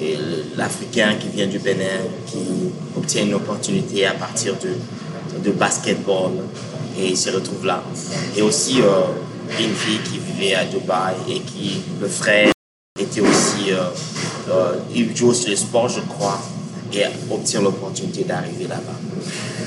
Et 0.00 0.16
l'Africain 0.56 1.16
qui 1.20 1.28
vient 1.28 1.46
du 1.46 1.58
Bénin, 1.58 2.00
qui 2.26 2.38
obtient 2.96 3.22
une 3.22 3.34
opportunité 3.34 4.06
à 4.06 4.14
partir 4.14 4.54
de, 4.54 4.70
de 5.44 5.50
basketball 5.50 6.32
et 6.98 7.08
il 7.08 7.16
se 7.16 7.30
retrouve 7.30 7.64
là. 7.66 7.82
Et 8.36 8.42
aussi 8.42 8.80
euh, 8.80 9.06
une 9.60 9.74
fille 9.74 10.00
qui 10.04 10.18
vivait 10.18 10.54
à 10.54 10.64
Dubaï 10.64 11.14
et 11.28 11.40
qui, 11.40 11.80
le 12.00 12.08
frère, 12.08 12.52
était 13.00 13.20
aussi, 13.20 13.72
euh, 13.72 13.84
euh, 14.50 14.74
il 14.94 15.16
joue 15.16 15.32
sur 15.32 15.50
le 15.50 15.56
sport, 15.56 15.88
je 15.88 16.00
crois, 16.00 16.40
et 16.92 17.04
obtient 17.30 17.62
l'opportunité 17.62 18.24
d'arriver 18.24 18.66
là-bas. 18.68 18.98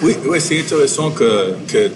Oui, 0.04 0.16
oui 0.28 0.40
c'est 0.40 0.60
intéressant 0.60 1.12
que, 1.12 1.56
que 1.68 1.92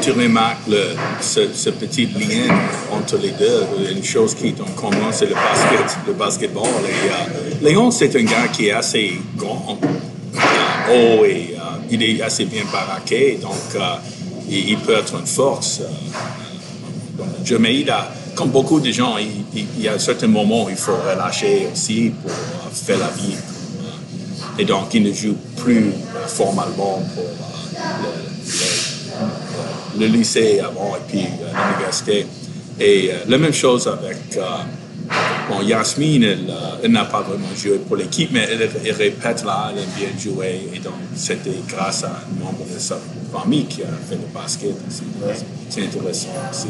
tu, 0.00 0.12
remarques 0.12 0.68
le, 0.68 0.94
ce, 1.20 1.70
petit 1.70 2.06
lien 2.06 2.54
entre 2.92 3.16
les 3.18 3.30
deux. 3.30 3.64
Une 3.90 4.04
chose 4.04 4.34
qui 4.34 4.48
est 4.48 4.60
en 4.60 4.70
commun, 4.80 5.10
c'est 5.10 5.26
le 5.26 5.34
basket, 5.34 5.98
le 6.06 6.12
basketball. 6.12 6.66
Et, 6.66 7.08
euh, 7.08 7.54
Léon, 7.62 7.90
c'est 7.90 8.14
un 8.16 8.24
gars 8.24 8.48
qui 8.52 8.68
est 8.68 8.72
assez 8.72 9.12
grand, 9.36 9.78
haut 10.90 11.24
et 11.24 11.51
il 11.92 12.02
est 12.02 12.22
assez 12.22 12.46
bien 12.46 12.64
baraqué, 12.72 13.38
donc 13.40 13.52
euh, 13.74 13.80
il, 14.48 14.78
peut 14.78 14.94
être 14.96 15.14
une 15.14 15.26
force. 15.26 15.80
euh, 15.80 17.68
il 17.70 17.90
a, 17.90 18.10
comme 18.34 18.48
beaucoup 18.48 18.80
de 18.80 18.90
gens, 18.90 19.16
il, 19.18 19.66
y 19.78 19.88
a 19.88 19.94
un 19.94 19.98
certain 19.98 20.26
moment 20.26 20.64
où 20.64 20.70
il 20.70 20.76
faut 20.76 20.96
relâcher 20.96 21.68
aussi 21.70 22.10
pour 22.22 22.30
euh, 22.30 22.70
faire 22.72 22.98
la 22.98 23.08
vie. 23.08 23.34
Euh, 23.34 24.58
Et 24.60 24.64
donc, 24.64 24.94
il 24.94 25.02
ne 25.02 25.12
joue 25.12 25.36
plus 25.56 25.88
euh, 25.88 26.26
formellement 26.26 27.02
pour 27.14 27.24
euh, 27.24 28.08
le, 30.00 30.06
lycée 30.06 30.60
avant 30.60 30.96
et 30.96 31.00
puis 31.06 31.24
euh, 31.24 31.52
l'université. 31.68 32.26
Et 32.80 33.10
euh, 33.12 33.16
la 33.28 33.36
même 33.36 33.52
chose 33.52 33.86
avec 33.86 34.16
euh, 34.38 34.40
bon, 35.48 35.62
Yasmine, 35.62 36.24
elle, 36.24 36.50
euh, 36.50 36.82
elle 36.82 36.92
n'a 36.92 37.04
pas 37.04 37.22
vraiment 37.22 37.54
joué 37.56 37.78
pour 37.78 37.96
l'équipe, 37.96 38.30
mais 38.32 38.48
elle, 38.50 38.92
répète 38.92 39.44
là, 39.44 39.70
elle 39.72 39.82
aime 39.82 39.88
bien 39.96 40.08
jouer. 40.18 40.68
Et 40.74 40.78
donc, 40.78 40.94
c'était 41.14 41.60
grâce 41.68 42.04
à 42.04 42.08
un 42.08 42.44
membre 42.44 42.64
de 42.72 42.78
sa 42.78 42.96
famille 43.32 43.66
qui 43.66 43.82
a 43.82 43.86
fait 44.08 44.16
le 44.16 44.32
basket. 44.32 44.74
C'est 45.68 45.84
intéressant 45.84 46.28
aussi. 46.50 46.68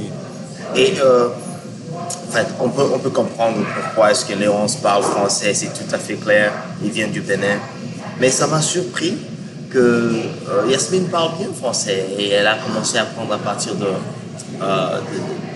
Et 0.76 0.94
euh, 1.00 1.28
en 1.94 2.32
fait, 2.32 2.46
on 2.60 2.68
peut, 2.68 2.84
on 2.94 2.98
peut 2.98 3.10
comprendre 3.10 3.58
pourquoi 3.74 4.12
est-ce 4.12 4.24
que 4.24 4.82
parle 4.82 5.02
français, 5.02 5.52
c'est 5.54 5.72
tout 5.72 5.94
à 5.94 5.98
fait 5.98 6.14
clair, 6.14 6.52
il 6.82 6.90
vient 6.90 7.08
du 7.08 7.20
Bénin. 7.20 7.58
Mais 8.20 8.30
ça 8.30 8.46
m'a 8.46 8.60
surpris 8.60 9.16
que 9.70 9.78
euh, 9.78 10.70
Yasmine 10.70 11.08
parle 11.08 11.36
bien 11.38 11.48
français 11.52 12.06
et 12.18 12.30
elle 12.30 12.46
a 12.46 12.56
commencé 12.56 12.98
à 12.98 13.02
apprendre 13.02 13.34
à 13.34 13.38
partir 13.38 13.74
de, 13.74 13.86
euh, 14.62 14.98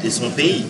de 0.02 0.10
son 0.10 0.30
pays. 0.30 0.64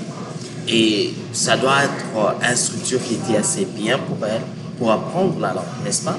Et 0.69 1.15
ça 1.33 1.57
doit 1.57 1.85
être 1.85 2.37
une 2.49 2.57
structure 2.57 3.01
qui 3.03 3.15
était 3.15 3.37
assez 3.37 3.65
bien 3.65 3.99
pour 3.99 4.27
elle, 4.27 4.43
pour 4.79 4.91
apprendre 4.91 5.39
la 5.41 5.55
langue, 5.55 5.65
n'est-ce 5.85 6.05
pas? 6.05 6.19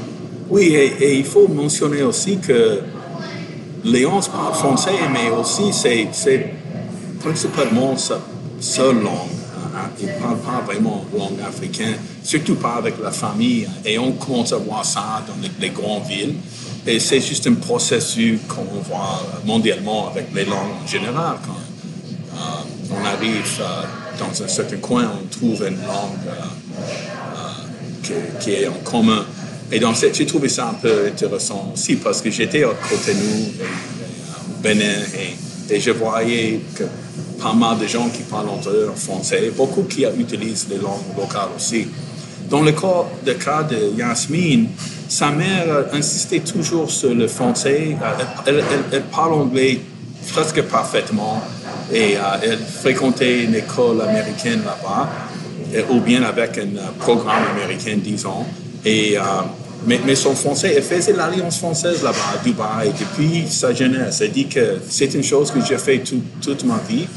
Oui, 0.49 0.67
et, 0.67 1.17
il 1.17 1.25
faut 1.25 1.47
mentionner 1.47 2.03
aussi 2.03 2.37
que 2.37 2.81
Léonce 3.83 4.29
parle 4.29 4.53
français, 4.53 4.95
mais 5.11 5.29
aussi 5.29 5.73
c'est, 5.73 6.07
principalement 7.19 7.97
sa 7.97 8.19
seule 8.59 9.01
langue 9.01 9.37
ils 9.99 10.07
parlent 10.21 10.39
pas 10.39 10.61
vraiment 10.65 11.05
langue 11.15 11.39
africaine, 11.45 11.95
surtout 12.23 12.55
pas 12.55 12.75
avec 12.75 12.95
la 13.01 13.11
famille. 13.11 13.67
Et 13.85 13.97
on 13.97 14.13
commence 14.13 14.53
à 14.53 14.57
voir 14.57 14.85
ça 14.85 15.23
dans 15.27 15.35
les, 15.59 15.69
grandes 15.69 16.05
villes. 16.05 16.35
Et 16.85 16.99
c'est 16.99 17.19
juste 17.19 17.47
un 17.47 17.55
processus 17.55 18.39
qu'on 18.47 18.63
voit 18.81 19.21
mondialement 19.45 20.09
avec 20.09 20.27
les 20.33 20.45
langues 20.45 20.83
en 20.83 20.87
général. 20.87 21.35
Euh, 21.35 21.66
on 22.91 23.05
arrive 23.05 23.59
euh, 23.59 23.83
dans 24.19 24.43
un 24.43 24.47
certain 24.47 24.77
coin, 24.77 25.11
on 25.21 25.27
trouve 25.27 25.65
une 25.67 25.77
langue 25.85 26.33
qui, 28.03 28.13
qui, 28.39 28.51
est 28.51 28.67
en 28.67 28.79
commun. 28.83 29.25
Et 29.71 29.79
donc, 29.79 29.95
j'ai 30.13 30.25
trouvé 30.25 30.49
ça 30.49 30.69
un 30.69 30.73
peu 30.73 31.07
intéressant 31.07 31.71
aussi 31.73 31.97
parce 31.97 32.21
que 32.21 32.31
j'étais 32.31 32.63
à 32.63 32.69
côté 32.89 33.13
de 33.13 33.19
nous, 33.19 33.45
au 34.49 34.61
Bénin, 34.61 35.01
et, 35.69 35.73
et 35.73 35.79
je 35.79 35.91
voyais 35.91 36.61
que 36.75 36.83
pas 37.41 37.53
mal 37.53 37.77
de 37.77 37.87
gens 37.87 38.09
qui 38.09 38.23
parlent 38.23 38.49
entre 38.49 38.69
eux 38.69 38.89
en 38.91 38.95
français, 38.95 39.51
beaucoup 39.55 39.83
qui 39.83 40.05
utilisent 40.17 40.67
les 40.69 40.77
langues 40.77 41.15
locales 41.17 41.49
aussi. 41.55 41.87
Dans 42.49 42.61
le 42.61 42.71
cas, 42.71 43.63
de 43.63 43.97
Yasmine, 43.97 44.69
sa 45.09 45.31
mère 45.31 45.85
insistait 45.93 46.39
toujours 46.39 46.89
sur 46.89 47.13
le 47.13 47.27
français. 47.27 47.97
Elle, 48.45 48.63
parle 49.11 49.33
anglais 49.33 49.81
presque 50.31 50.61
parfaitement 50.63 51.41
et 51.91 52.17
euh, 52.17 52.21
elle 52.43 52.59
fréquentait 52.59 53.43
une 53.43 53.55
école 53.55 54.01
américaine 54.01 54.61
là-bas, 54.65 55.09
ou 55.89 55.99
bien 55.99 56.23
avec 56.23 56.57
un 56.57 56.91
programme 56.99 57.43
américain, 57.55 57.97
disons. 58.01 58.45
Et, 58.85 59.17
euh, 59.17 59.21
mais, 59.85 60.15
son 60.15 60.35
français, 60.35 60.73
elle 60.75 60.83
faisait 60.83 61.13
l'Alliance 61.13 61.59
française 61.59 62.03
là-bas 62.03 62.35
à 62.35 62.43
Dubaï 62.43 62.91
depuis 62.99 63.45
sa 63.49 63.73
jeunesse. 63.73 64.21
Elle 64.21 64.31
dit 64.31 64.47
que 64.47 64.79
c'est 64.89 65.13
une 65.13 65.23
chose 65.23 65.51
que 65.51 65.59
j'ai 65.63 65.77
fait 65.77 66.01
toute 66.41 66.63
ma 66.65 66.79
vie. 66.89 67.07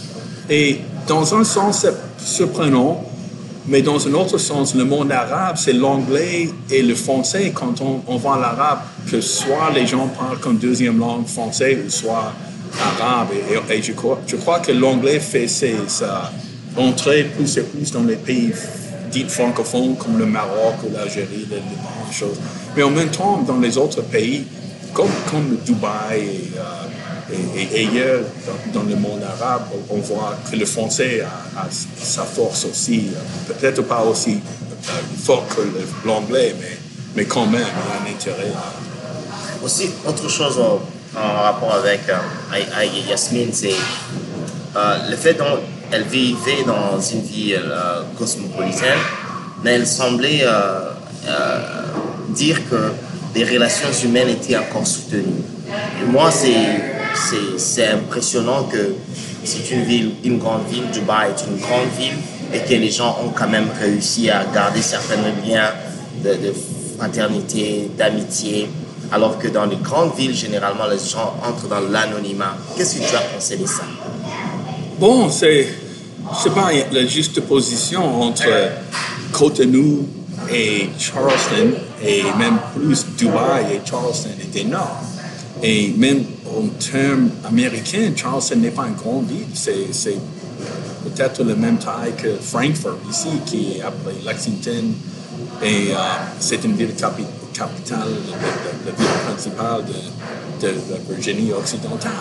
Et 0.49 0.79
dans 1.07 1.35
un 1.35 1.45
sens, 1.45 1.81
c'est 1.81 1.95
surprenant, 2.25 3.05
mais 3.67 3.83
dans 3.83 4.07
un 4.07 4.15
autre 4.15 4.39
sens, 4.39 4.75
le 4.75 4.85
monde 4.85 5.11
arabe, 5.11 5.57
c'est 5.59 5.73
l'anglais 5.73 6.51
et 6.71 6.83
le 6.83 6.95
français. 6.95 7.53
Quand 7.55 7.81
on, 7.81 8.03
on 8.07 8.17
voit 8.17 8.39
l'arabe, 8.39 8.81
que 9.11 9.21
soit 9.21 9.71
les 9.75 9.87
gens 9.87 10.09
parlent 10.09 10.39
comme 10.39 10.59
deuxième 10.59 10.99
langue 10.99 11.27
français 11.27 11.79
ou 11.87 11.91
soit 11.91 12.33
arabe. 12.79 13.29
Et, 13.51 13.83
je, 13.83 13.93
crois, 13.93 14.61
que 14.61 14.73
l'anglais 14.73 15.21
fait 15.21 15.49
sa 15.49 16.31
entrée 16.77 17.25
plus 17.25 17.57
et 17.57 17.63
plus 17.63 17.91
dans 17.93 18.05
les 18.05 18.17
pays 18.17 18.53
dits 19.11 19.29
francophones 19.29 19.97
comme 19.97 20.19
le 20.19 20.27
Maroc 20.27 20.77
ou 20.85 20.93
l'Algérie, 20.93 21.47
le 21.51 21.57
Liban, 21.57 22.13
choses. 22.13 22.39
Mais 22.77 22.83
en 22.83 22.91
même 22.91 23.11
temps, 23.11 23.39
dans 23.39 23.59
les 23.59 23.77
autres 23.77 24.03
pays, 24.03 24.45
comme, 24.93 25.11
comme 25.31 25.57
Dubaï 25.65 26.21
et, 26.21 26.51
euh, 26.59 27.67
et, 27.75 27.87
ailleurs 27.87 28.23
dans, 28.73 28.83
le 28.83 28.97
monde 28.97 29.23
arabe, 29.23 29.63
on 29.89 29.99
voit 29.99 30.37
que 30.51 30.57
le 30.57 30.67
français 30.67 31.23
a, 31.23 31.69
sa 31.71 32.25
force 32.25 32.65
aussi, 32.65 33.11
peut-être 33.47 33.83
pas 33.83 34.03
aussi 34.03 34.41
euh, 34.89 34.93
fort 35.23 35.47
que 35.49 35.61
l'anglais, 36.07 36.55
mais, 36.61 36.79
mais 37.17 37.25
quand 37.25 37.47
même, 37.47 37.63
il 37.63 38.09
a 38.09 38.11
un 38.11 38.15
intérêt. 38.15 38.53
Aussi, 39.63 39.91
autre 40.07 40.29
chose 40.29 40.59
en, 41.17 41.43
rapport 41.43 41.75
avec 41.75 42.01
euh, 42.09 43.09
Yasmine, 43.09 43.51
c'est 43.53 43.75
euh, 44.77 45.11
le 45.11 45.17
fait 45.17 45.37
qu'elle 45.91 46.05
vivait 46.05 46.65
dans 46.67 47.01
une 47.01 47.23
ville 47.23 47.73
cosmopolitaine, 48.19 48.99
mais 49.63 49.73
elle 49.75 49.87
semblait 49.87 50.45
dire 52.31 52.59
que 52.71 52.93
les 53.35 53.45
relations 53.45 53.93
humaines 54.05 54.29
étaient 54.29 54.57
encore 54.57 54.87
soutenues. 54.87 55.43
Moi, 56.07 56.31
c'est 56.31 56.91
c'est 57.57 57.89
impressionnant 57.89 58.65
que 58.65 58.95
c'est 59.45 59.71
une 59.71 59.85
ville, 59.85 60.13
une 60.25 60.39
grande 60.39 60.67
ville, 60.69 60.85
Dubaï 60.93 61.31
est 61.31 61.45
une 61.47 61.59
grande 61.61 61.89
ville, 61.99 62.17
et 62.53 62.59
que 62.61 62.75
les 62.75 62.91
gens 62.91 63.17
ont 63.25 63.31
quand 63.31 63.49
même 63.49 63.69
réussi 63.81 64.31
à 64.31 64.45
garder 64.53 64.83
certains 64.83 65.17
liens 65.47 65.73
de, 66.23 66.53
fraternité, 66.99 67.91
d'amitié, 67.97 68.69
alors 69.13 69.39
que 69.39 69.49
dans 69.49 69.67
les 69.67 69.77
grandes 69.77 70.15
villes, 70.17 70.35
généralement, 70.35 70.87
les 70.87 70.99
gens 70.99 71.35
entrent 71.43 71.69
dans 71.69 71.81
l'anonymat. 71.81 72.57
Qu'est-ce 72.77 72.97
que 72.99 73.09
tu 73.09 73.17
as 73.17 73.21
pensé 73.21 73.57
de 73.57 73.67
ça? 73.67 73.83
Bon, 74.99 75.29
c'est, 75.31 75.69
c'est 76.43 76.55
pas 76.55 76.71
la 76.93 77.07
juste 77.07 77.41
position 77.43 78.23
entre 78.23 78.45
Cotonou 79.33 80.07
et 80.53 80.89
Charleston, 80.99 81.75
et 82.05 82.23
même 82.39 82.59
plus 82.75 83.05
Dubaï 83.17 83.75
et 83.75 83.81
Charleston 83.89 84.31
est 84.41 84.57
énorme. 84.61 84.89
Et 85.63 85.93
même 85.97 86.25
en 86.47 86.67
termes 86.79 87.31
américains, 87.47 88.13
Charleston 88.17 88.57
n'est 88.57 88.71
pas 88.71 88.87
une 88.87 88.95
grande 88.95 89.29
ville. 89.29 89.47
C'est 89.55 90.17
peut-être 91.05 91.43
la 91.43 91.55
même 91.55 91.79
taille 91.79 92.15
que 92.17 92.37
Frankfurt 92.41 92.99
ici, 93.11 93.29
qui 93.47 93.77
est 93.77 93.83
appelé 93.83 94.17
Lexington. 94.25 94.93
Et 95.63 95.91
euh, 95.91 95.97
c'est 96.39 96.65
une 96.65 96.75
ville 96.75 96.95
capitale, 96.95 97.27
la, 97.59 97.67
ville 97.67 99.07
principale 99.27 99.85
de, 100.61 100.69
la 100.69 101.15
Virginie 101.15 101.53
occidentale. 101.53 102.13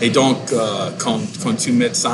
et 0.00 0.10
donc, 0.10 0.38
euh, 0.52 0.90
quand, 0.98 1.20
quand, 1.42 1.54
tu 1.54 1.72
mets 1.72 1.92
ça, 1.92 2.12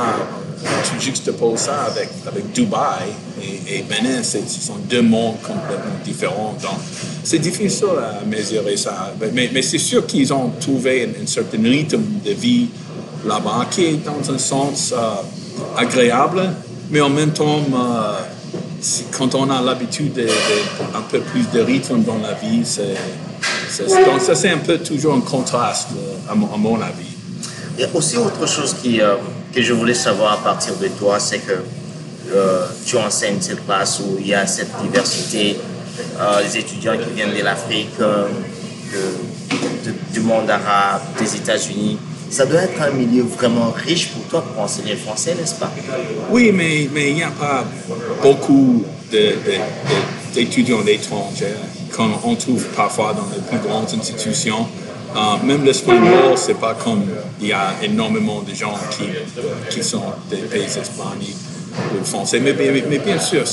tu 0.89 1.05
juxtaposes 1.05 1.59
ça 1.59 1.83
avec, 1.83 2.09
avec 2.27 2.51
Dubaï 2.51 3.09
et, 3.41 3.79
et 3.79 3.83
Benin, 3.83 4.23
ce 4.23 4.39
sont 4.39 4.77
deux 4.89 5.01
mondes 5.01 5.41
complètement 5.41 5.99
différents. 6.03 6.55
Donc, 6.61 6.79
c'est 7.23 7.39
difficile 7.39 7.87
à 7.99 8.23
mesurer 8.25 8.77
ça. 8.77 9.13
Mais, 9.33 9.49
mais 9.51 9.61
c'est 9.61 9.79
sûr 9.79 10.05
qu'ils 10.05 10.31
ont 10.33 10.51
trouvé 10.59 11.09
un, 11.21 11.25
certain 11.27 11.61
rythme 11.63 12.01
de 12.23 12.31
vie 12.31 12.69
là-bas 13.25 13.67
qui 13.71 13.85
est 13.85 14.05
dans 14.05 14.31
un 14.31 14.37
sens 14.37 14.93
euh, 14.95 15.15
agréable, 15.77 16.53
mais 16.91 17.01
en 17.01 17.09
même 17.09 17.31
temps, 17.31 17.61
euh, 17.73 18.19
quand 19.11 19.35
on 19.35 19.49
a 19.49 19.61
l'habitude 19.61 20.13
d'un 20.13 21.01
peu 21.09 21.19
plus 21.19 21.49
de 21.51 21.59
rythme 21.61 22.01
dans 22.03 22.17
la 22.17 22.33
vie, 22.33 22.63
c'est, 22.63 22.95
ça 24.19 24.35
c'est 24.35 24.49
un 24.49 24.57
peu 24.57 24.77
toujours 24.77 25.13
un 25.13 25.21
contraste 25.21 25.89
euh, 25.97 26.31
à, 26.31 26.35
mon, 26.35 26.81
avis. 26.81 27.15
Il 27.77 27.81
y 27.81 27.85
a 27.85 27.89
aussi 27.93 28.17
autre 28.17 28.47
chose 28.47 28.75
qui, 28.81 28.99
que 29.53 29.61
je 29.61 29.73
voulais 29.73 29.93
savoir 29.93 30.33
à 30.33 30.37
partir 30.37 30.75
de 30.77 30.87
toi, 30.87 31.19
c'est 31.19 31.39
que 31.39 31.63
tu 32.85 32.97
enseignes 32.97 33.41
cette 33.41 33.65
classe 33.65 33.99
où 33.99 34.17
il 34.19 34.27
y 34.27 34.33
a 34.33 34.47
cette 34.47 34.71
diversité 34.81 35.57
euh, 36.19 36.41
les 36.41 36.57
étudiants 36.57 36.97
qui 36.97 37.13
viennent 37.13 37.35
de 37.35 37.43
l'Afrique, 37.43 37.89
euh, 38.01 38.27
du 40.13 40.19
monde 40.21 40.49
arabe, 40.49 41.01
des 41.19 41.35
États-Unis. 41.35 41.97
Ça 42.29 42.45
doit 42.45 42.61
être 42.61 42.81
un 42.81 42.91
milieu 42.91 43.23
vraiment 43.23 43.71
riche 43.71 44.09
pour 44.09 44.23
toi 44.23 44.41
pour 44.41 44.63
enseigner 44.63 44.95
français, 44.95 45.35
n'est-ce 45.35 45.55
pas? 45.55 45.71
Oui, 46.29 46.51
mais, 46.53 46.89
mais 46.93 47.09
il 47.09 47.15
n'y 47.15 47.23
a 47.23 47.31
pas 47.31 47.65
beaucoup 48.21 48.83
d'étudiants 50.33 50.85
étrangers 50.85 51.55
qu'on 51.95 52.09
on 52.23 52.35
trouve 52.35 52.63
parfois 52.75 53.13
dans 53.13 53.27
les 53.33 53.41
plus 53.41 53.67
grandes 53.67 53.87
institutions. 53.97 54.67
Euh, 55.15 55.19
même 55.45 55.63
l'espagnol, 55.63 56.35
c'est 56.35 56.59
pas 56.59 56.73
comme 56.73 57.03
il 57.39 57.47
y 57.47 57.53
a 57.53 57.73
énormément 57.81 58.41
de 58.41 58.53
gens 58.53 58.73
qui, 58.91 59.05
qui 59.69 59.81
sont 59.81 60.03
des 60.29 60.37
pays 60.37 60.65
hispaniques 60.65 61.37
ou 61.97 62.03
français. 62.03 62.41
mais 62.41 62.53
bien 62.53 63.19
sûr, 63.19 63.45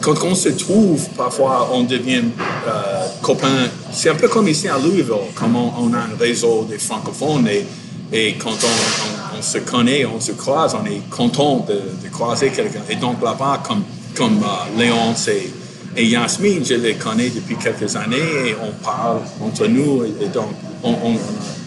quand 0.00 0.22
on 0.24 0.34
se 0.34 0.50
trouve, 0.50 1.08
parfois, 1.16 1.70
on 1.72 1.82
devient 1.82 2.22
euh, 2.68 3.06
copains. 3.22 3.68
C'est 3.92 4.10
un 4.10 4.14
peu 4.14 4.28
comme 4.28 4.48
ici 4.48 4.68
à 4.68 4.78
Louisville, 4.78 5.32
comme 5.34 5.56
on, 5.56 5.92
a 5.94 5.98
un 5.98 6.16
réseau 6.18 6.66
des 6.68 6.78
francophones 6.78 7.48
et, 7.48 7.66
et 8.12 8.34
quand 8.34 8.50
on, 8.50 9.42
se 9.42 9.58
connaît, 9.58 10.04
on 10.06 10.20
se 10.20 10.32
croise, 10.32 10.76
on 10.80 10.86
est 10.86 11.00
content 11.10 11.66
de, 11.68 12.08
croiser 12.08 12.50
quelqu'un. 12.50 12.80
Et 12.88 12.96
donc 12.96 13.22
là-bas, 13.22 13.62
comme, 13.66 13.82
comme 14.16 14.42
euh, 14.42 14.78
Léonce 14.78 15.28
et, 15.28 15.52
et, 15.96 16.06
Yasmine, 16.06 16.64
je 16.64 16.74
les 16.74 16.94
connais 16.94 17.30
depuis 17.30 17.56
quelques 17.56 17.94
années 17.96 18.16
et 18.16 18.56
on 18.62 18.72
parle 18.84 19.20
entre 19.42 19.66
nous. 19.66 20.04
Et, 20.04 20.28
donc, 20.28 20.50
on, 20.82 20.90
on, 20.90 21.16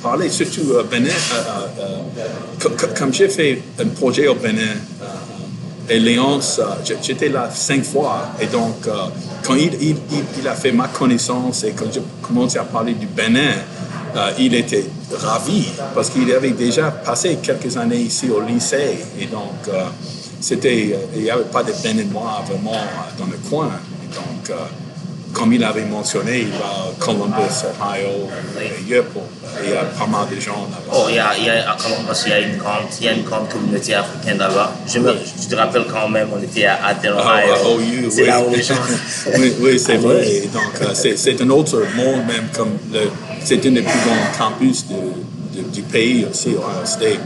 parlait 0.01 0.29
surtout 0.29 0.71
au 0.79 0.83
Bénin. 0.83 1.09
Euh, 1.09 2.67
comme 2.97 3.13
j'ai 3.13 3.27
fait 3.27 3.61
un 3.79 3.87
projet 3.87 4.27
au 4.27 4.35
Bénin, 4.35 4.75
et 5.89 5.99
Léonce, 5.99 6.61
j'étais 7.01 7.29
là 7.29 7.49
cinq 7.51 7.83
fois. 7.83 8.29
Et 8.39 8.45
donc, 8.45 8.87
euh, 8.87 8.91
quand 9.43 9.55
il, 9.55 10.47
a 10.47 10.53
fait 10.53 10.71
ma 10.71 10.87
connaissance 10.87 11.63
et 11.63 11.71
quand 11.71 11.91
j'ai 11.91 12.01
commencé 12.21 12.59
à 12.59 12.63
parler 12.63 12.93
du 12.93 13.07
Bénin, 13.07 13.53
euh, 14.15 14.31
il 14.39 14.53
était 14.55 14.85
ravi 15.13 15.67
parce 15.93 16.09
qu'il 16.09 16.31
avait 16.31 16.51
déjà 16.51 16.91
passé 16.91 17.37
quelques 17.41 17.75
années 17.77 17.97
ici 17.97 18.29
au 18.29 18.41
lycée. 18.41 18.97
Et 19.19 19.25
donc, 19.25 19.67
euh, 19.67 19.83
c'était, 20.39 20.95
il 21.15 21.23
n'y 21.23 21.29
avait 21.29 21.43
pas 21.43 21.63
de 21.63 21.73
Béninois 21.83 22.43
vraiment 22.47 22.79
dans 23.17 23.25
le 23.25 23.37
coin. 23.49 23.71
Et 24.03 24.13
donc, 24.15 24.57
comme 25.33 25.53
il 25.53 25.63
avait 25.63 25.85
mentionné, 25.85 26.41
il 26.41 26.49
va 26.49 26.65
à 26.65 26.91
Columbus, 26.99 27.65
Ohio, 27.79 28.27
il 28.83 28.89
y 29.69 29.73
a 29.73 29.83
pas 29.83 30.07
mal 30.07 30.27
de 30.33 30.39
gens 30.39 30.67
là-bas. 30.71 30.91
Oh, 30.93 31.05
il 31.09 31.15
y 31.15 31.19
a, 31.19 31.31
il 31.37 31.45
y 31.45 31.49
a, 31.49 31.71
à 31.71 31.77
Columbus, 31.77 32.19
il 32.25 32.29
y 32.29 32.33
a 32.33 32.39
une 32.39 32.57
grande, 32.57 32.85
il 32.99 33.05
y 33.05 33.09
a 33.09 33.13
une 33.13 33.23
grande 33.23 33.47
communauté 33.49 33.93
africaine 33.93 34.37
là-bas. 34.37 34.73
Je, 34.87 34.99
me, 34.99 35.13
je 35.13 35.47
te 35.47 35.55
rappelle 35.55 35.85
quand 35.91 36.09
même, 36.09 36.29
on 36.33 36.41
était 36.41 36.65
à 36.65 36.85
Athens, 36.87 37.15
ah, 37.17 37.41
Ohio. 37.43 37.53
Oh, 37.63 37.77
oh, 37.77 38.09
c'est 38.09 38.21
oui. 38.21 38.27
là 38.27 38.41
où 38.41 38.49
les 38.49 38.63
gens... 38.63 38.73
oui, 39.37 39.55
oui 39.59 39.79
c'est 39.79 39.97
vrai. 39.97 40.43
donc, 40.53 40.81
euh, 40.81 40.93
c'est 40.93 41.41
un 41.41 41.49
autre 41.49 41.77
monde 41.95 42.25
même, 42.27 42.47
comme 42.55 42.77
c'est 43.43 43.65
un 43.65 43.71
des 43.71 43.81
plus 43.81 43.99
grands 44.05 44.49
campus 44.49 44.85
de, 44.87 45.61
du 45.61 45.81
pays 45.81 46.25
aussi, 46.29 46.49
Ohio 46.49 46.85
State. 46.85 47.19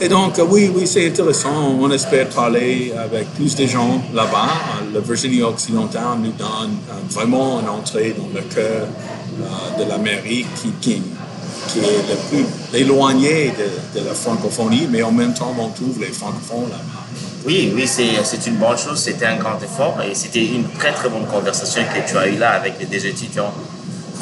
Et 0.00 0.08
donc, 0.08 0.38
euh, 0.38 0.44
oui, 0.48 0.70
oui, 0.74 0.86
c'est 0.86 1.06
intéressant. 1.06 1.76
On 1.80 1.88
espère 1.90 2.28
parler 2.28 2.92
avec 2.98 3.28
plus 3.34 3.54
de 3.54 3.66
gens 3.66 4.02
là-bas. 4.12 4.48
La 4.92 5.00
Virginie 5.00 5.42
occidentale 5.42 6.18
nous 6.18 6.32
donne 6.32 6.76
euh, 6.90 6.94
vraiment 7.10 7.60
une 7.60 7.68
entrée 7.68 8.14
dans 8.18 8.28
le 8.34 8.44
cœur 8.52 8.88
euh, 8.88 9.78
de 9.84 9.88
l'Amérique 9.88 10.48
qui, 10.56 10.72
qui, 10.80 11.78
est 11.78 11.82
le 11.82 12.16
plus 12.28 12.44
éloigné 12.74 13.52
de, 13.56 14.00
de 14.00 14.04
la 14.04 14.12
francophonie, 14.12 14.88
mais 14.90 15.02
en 15.04 15.12
même 15.12 15.34
temps, 15.34 15.54
on 15.56 15.68
trouve 15.68 16.00
les 16.00 16.08
francophones 16.08 16.70
là-bas. 16.70 17.02
Oui, 17.44 17.72
oui, 17.74 17.86
c'est 17.86 18.46
une 18.46 18.56
bonne 18.56 18.78
chose. 18.78 18.98
C'était 18.98 19.26
un 19.26 19.36
grand 19.36 19.60
effort 19.62 20.00
et 20.02 20.14
c'était 20.14 20.44
une 20.44 20.68
très 20.78 20.92
très 20.92 21.08
bonne 21.08 21.26
conversation 21.26 21.82
que 21.82 22.08
tu 22.08 22.16
as 22.16 22.28
eue 22.28 22.38
là 22.38 22.50
avec 22.52 22.74
les 22.80 22.86
deux 22.86 23.04
étudiants. 23.06 23.52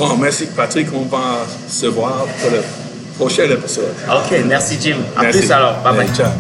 Bon, 0.00 0.16
merci 0.16 0.46
Patrick. 0.56 0.88
On 0.94 1.02
va 1.14 1.44
se 1.68 1.84
voir 1.84 2.24
pour 2.40 2.50
le 2.50 2.62
prochain 3.18 3.42
épisode. 3.44 3.92
Ok, 4.08 4.34
merci 4.46 4.78
Jim. 4.80 4.96
À 5.14 5.24
Merci. 5.24 5.40
plus 5.40 5.52
alors. 5.52 5.74
Bye 5.84 5.94
bye. 5.94 6.08
Ciao. 6.16 6.30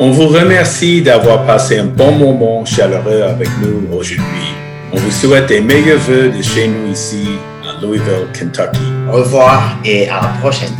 On 0.00 0.10
vous 0.10 0.26
remercie 0.26 1.00
d'avoir 1.00 1.46
passé 1.46 1.78
un 1.78 1.84
bon 1.84 2.10
moment 2.10 2.64
chaleureux 2.64 3.22
avec 3.22 3.48
nous 3.62 3.86
aujourd'hui. 3.96 4.48
On 4.92 4.96
vous 4.96 5.12
souhaite 5.12 5.46
des 5.46 5.60
meilleurs 5.60 6.00
vœux 6.00 6.30
de 6.30 6.42
chez 6.42 6.66
nous 6.66 6.90
ici 6.90 7.28
à 7.62 7.80
Louisville, 7.80 8.26
Kentucky. 8.36 8.80
Au 9.08 9.18
revoir 9.18 9.78
et 9.84 10.08
à 10.08 10.20
la 10.20 10.28
prochaine. 10.40 10.74